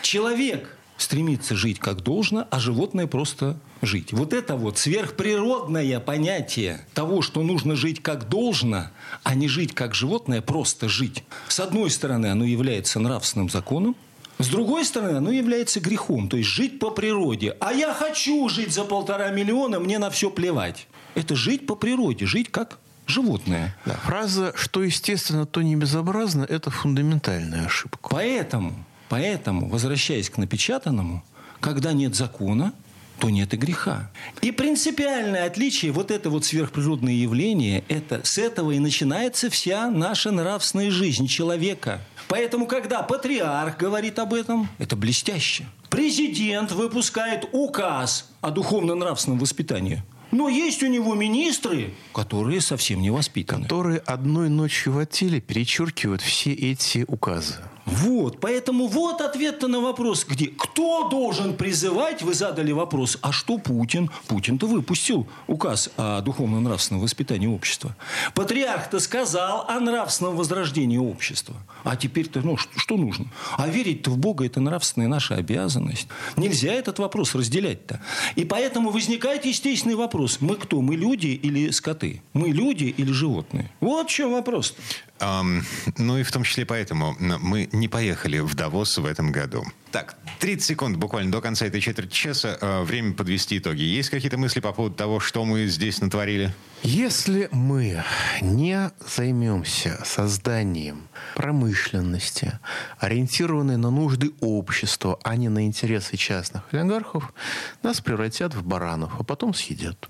Человек 0.00 0.78
стремится 1.02 1.56
жить 1.56 1.78
как 1.78 2.02
должно, 2.02 2.46
а 2.50 2.58
животное 2.58 3.06
просто 3.06 3.56
жить. 3.82 4.12
Вот 4.12 4.32
это 4.32 4.56
вот 4.56 4.78
сверхприродное 4.78 6.00
понятие 6.00 6.86
того, 6.94 7.22
что 7.22 7.42
нужно 7.42 7.76
жить 7.76 8.02
как 8.02 8.28
должно, 8.28 8.86
а 9.22 9.34
не 9.34 9.48
жить 9.48 9.74
как 9.74 9.94
животное, 9.94 10.42
просто 10.42 10.88
жить. 10.88 11.24
С 11.48 11.60
одной 11.60 11.90
стороны, 11.90 12.26
оно 12.26 12.44
является 12.44 13.00
нравственным 13.00 13.48
законом, 13.48 13.96
с 14.38 14.48
другой 14.48 14.86
стороны, 14.86 15.18
оно 15.18 15.30
является 15.30 15.80
грехом, 15.80 16.28
то 16.28 16.38
есть 16.38 16.48
жить 16.48 16.78
по 16.78 16.90
природе. 16.90 17.56
А 17.60 17.74
я 17.74 17.92
хочу 17.92 18.48
жить 18.48 18.72
за 18.72 18.84
полтора 18.84 19.30
миллиона, 19.30 19.80
мне 19.80 19.98
на 19.98 20.08
все 20.08 20.30
плевать. 20.30 20.86
Это 21.14 21.36
жить 21.36 21.66
по 21.66 21.74
природе, 21.74 22.24
жить 22.24 22.50
как 22.50 22.78
животное. 23.06 23.76
Да. 23.84 23.96
Фраза 23.96 24.52
«что 24.56 24.82
естественно, 24.82 25.44
то 25.44 25.60
не 25.60 25.76
безобразно»– 25.76 26.44
это 26.48 26.70
фундаментальная 26.70 27.66
ошибка. 27.66 28.08
Поэтому 28.10 28.72
Поэтому, 29.10 29.68
возвращаясь 29.68 30.30
к 30.30 30.38
напечатанному, 30.38 31.24
когда 31.58 31.92
нет 31.92 32.14
закона, 32.14 32.72
то 33.18 33.28
нет 33.28 33.52
и 33.52 33.56
греха. 33.56 34.08
И 34.40 34.52
принципиальное 34.52 35.46
отличие, 35.46 35.90
вот 35.90 36.12
это 36.12 36.30
вот 36.30 36.44
сверхприродное 36.44 37.12
явление, 37.12 37.82
это 37.88 38.20
с 38.24 38.38
этого 38.38 38.70
и 38.70 38.78
начинается 38.78 39.50
вся 39.50 39.90
наша 39.90 40.30
нравственная 40.30 40.92
жизнь 40.92 41.26
человека. 41.26 42.00
Поэтому, 42.28 42.66
когда 42.66 43.02
патриарх 43.02 43.76
говорит 43.76 44.20
об 44.20 44.32
этом, 44.32 44.68
это 44.78 44.94
блестяще. 44.94 45.66
Президент 45.90 46.70
выпускает 46.70 47.48
указ 47.50 48.30
о 48.40 48.52
духовно-нравственном 48.52 49.40
воспитании. 49.40 50.04
Но 50.30 50.48
есть 50.48 50.84
у 50.84 50.86
него 50.86 51.16
министры, 51.16 51.92
которые 52.14 52.60
совсем 52.60 53.02
не 53.02 53.10
воспитаны. 53.10 53.64
Которые 53.64 53.98
одной 53.98 54.48
ночью 54.48 54.92
в 54.92 54.98
отеле 54.98 55.40
перечеркивают 55.40 56.22
все 56.22 56.52
эти 56.52 57.04
указы. 57.08 57.56
Вот, 57.90 58.38
поэтому 58.40 58.86
вот 58.86 59.20
ответ-то 59.20 59.66
на 59.66 59.80
вопрос, 59.80 60.24
где 60.24 60.46
кто 60.46 61.08
должен 61.08 61.56
призывать, 61.56 62.22
вы 62.22 62.34
задали 62.34 62.72
вопрос, 62.72 63.18
а 63.20 63.32
что 63.32 63.58
Путин? 63.58 64.10
Путин-то 64.28 64.66
выпустил 64.66 65.26
указ 65.48 65.90
о 65.96 66.20
духовно-нравственном 66.20 67.02
воспитании 67.02 67.48
общества. 67.48 67.96
Патриарх-то 68.34 69.00
сказал 69.00 69.66
о 69.68 69.80
нравственном 69.80 70.36
возрождении 70.36 70.98
общества. 70.98 71.56
А 71.82 71.96
теперь-то, 71.96 72.40
ну, 72.40 72.56
что, 72.56 72.78
что 72.78 72.96
нужно? 72.96 73.26
А 73.56 73.66
верить-то 73.66 74.10
в 74.10 74.18
Бога– 74.18 74.44
это 74.46 74.60
нравственная 74.60 75.08
наша 75.08 75.34
обязанность. 75.34 76.06
Нельзя 76.36 76.72
этот 76.72 76.98
вопрос 77.00 77.34
разделять-то. 77.34 78.00
И 78.36 78.44
поэтому 78.44 78.90
возникает 78.90 79.44
естественный 79.44 79.96
вопрос. 79.96 80.38
Мы 80.40 80.54
кто? 80.54 80.80
Мы 80.80 80.94
люди 80.94 81.28
или 81.28 81.70
скоты? 81.70 82.22
Мы 82.34 82.50
люди 82.50 82.84
или 82.84 83.10
животные? 83.10 83.70
Вот 83.80 84.08
в 84.08 84.12
чем 84.12 84.32
вопрос. 84.32 84.74
Um, 85.20 85.62
ну 85.98 86.16
и 86.16 86.22
в 86.22 86.32
том 86.32 86.44
числе 86.44 86.64
поэтому 86.64 87.14
мы 87.18 87.68
не 87.72 87.88
поехали 87.88 88.38
в 88.38 88.54
Давос 88.54 88.96
в 88.98 89.04
этом 89.04 89.32
году. 89.32 89.64
Так, 89.92 90.16
30 90.38 90.64
секунд 90.64 90.96
буквально 90.96 91.32
до 91.32 91.40
конца 91.40 91.66
этой 91.66 91.80
четверти 91.80 92.12
часа. 92.12 92.56
Э, 92.60 92.82
время 92.82 93.12
подвести 93.12 93.58
итоги. 93.58 93.82
Есть 93.82 94.08
какие-то 94.08 94.38
мысли 94.38 94.60
по 94.60 94.72
поводу 94.72 94.94
того, 94.94 95.20
что 95.20 95.44
мы 95.44 95.66
здесь 95.66 96.00
натворили? 96.00 96.54
Если 96.82 97.48
мы 97.50 98.02
не 98.40 98.90
займемся 99.06 100.00
созданием 100.04 101.08
промышленности, 101.34 102.58
ориентированной 102.98 103.76
на 103.76 103.90
нужды 103.90 104.30
общества, 104.40 105.18
а 105.24 105.36
не 105.36 105.48
на 105.48 105.66
интересы 105.66 106.16
частных 106.16 106.62
олигархов, 106.72 107.34
нас 107.82 108.00
превратят 108.00 108.54
в 108.54 108.64
баранов, 108.64 109.12
а 109.18 109.24
потом 109.24 109.52
съедят. 109.52 110.08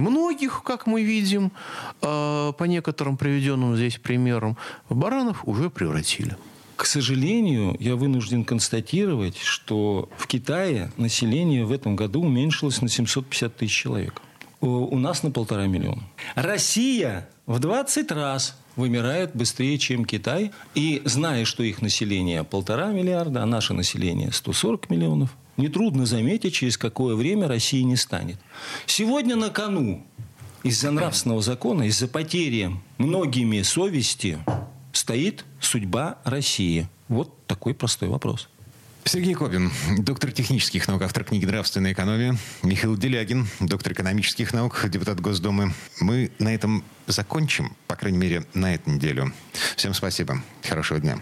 Многих, 0.00 0.62
как 0.64 0.86
мы 0.86 1.02
видим, 1.02 1.52
э, 2.02 2.52
по 2.56 2.64
некоторым 2.64 3.16
приведенным 3.16 3.76
здесь 3.76 3.98
примерам, 3.98 4.56
в 4.88 4.96
баранов 4.96 5.46
уже 5.46 5.70
превратили. 5.70 6.36
К 6.76 6.86
сожалению, 6.86 7.76
я 7.78 7.94
вынужден 7.94 8.44
констатировать, 8.44 9.36
что 9.36 10.08
в 10.16 10.26
Китае 10.26 10.90
население 10.96 11.66
в 11.66 11.72
этом 11.72 11.94
году 11.94 12.22
уменьшилось 12.22 12.80
на 12.80 12.88
750 12.88 13.54
тысяч 13.54 13.74
человек. 13.74 14.22
У 14.62 14.98
нас 14.98 15.22
на 15.22 15.30
полтора 15.30 15.66
миллиона. 15.66 16.02
Россия 16.34 17.28
в 17.46 17.58
20 17.58 18.10
раз 18.12 18.56
вымирает 18.76 19.30
быстрее, 19.34 19.78
чем 19.78 20.04
Китай. 20.04 20.52
И 20.74 21.02
зная, 21.04 21.44
что 21.44 21.62
их 21.62 21.82
население 21.82 22.44
полтора 22.44 22.92
миллиарда, 22.92 23.42
а 23.42 23.46
наше 23.46 23.74
население 23.74 24.32
140 24.32 24.90
миллионов, 24.90 25.36
нетрудно 25.60 26.06
заметить, 26.06 26.54
через 26.54 26.76
какое 26.76 27.14
время 27.14 27.48
России 27.48 27.82
не 27.82 27.96
станет. 27.96 28.38
Сегодня 28.86 29.36
на 29.36 29.50
кону 29.50 30.06
из-за 30.62 30.90
нравственного 30.90 31.42
закона, 31.42 31.84
из-за 31.84 32.08
потери 32.08 32.70
многими 32.98 33.62
совести 33.62 34.38
стоит 34.92 35.44
судьба 35.60 36.18
России? 36.24 36.88
Вот 37.08 37.46
такой 37.46 37.74
простой 37.74 38.08
вопрос. 38.08 38.48
Сергей 39.04 39.34
Кобин, 39.34 39.70
доктор 39.98 40.30
технических 40.30 40.86
наук, 40.86 41.02
автор 41.02 41.24
книги 41.24 41.46
«Нравственная 41.46 41.92
экономия». 41.92 42.36
Михаил 42.62 42.96
Делягин, 42.96 43.48
доктор 43.58 43.94
экономических 43.94 44.52
наук, 44.52 44.84
депутат 44.88 45.20
Госдумы. 45.20 45.72
Мы 46.00 46.30
на 46.38 46.54
этом 46.54 46.84
закончим, 47.06 47.74
по 47.86 47.96
крайней 47.96 48.18
мере, 48.18 48.44
на 48.52 48.74
эту 48.74 48.90
неделю. 48.90 49.32
Всем 49.76 49.94
спасибо. 49.94 50.42
Хорошего 50.62 51.00
дня. 51.00 51.18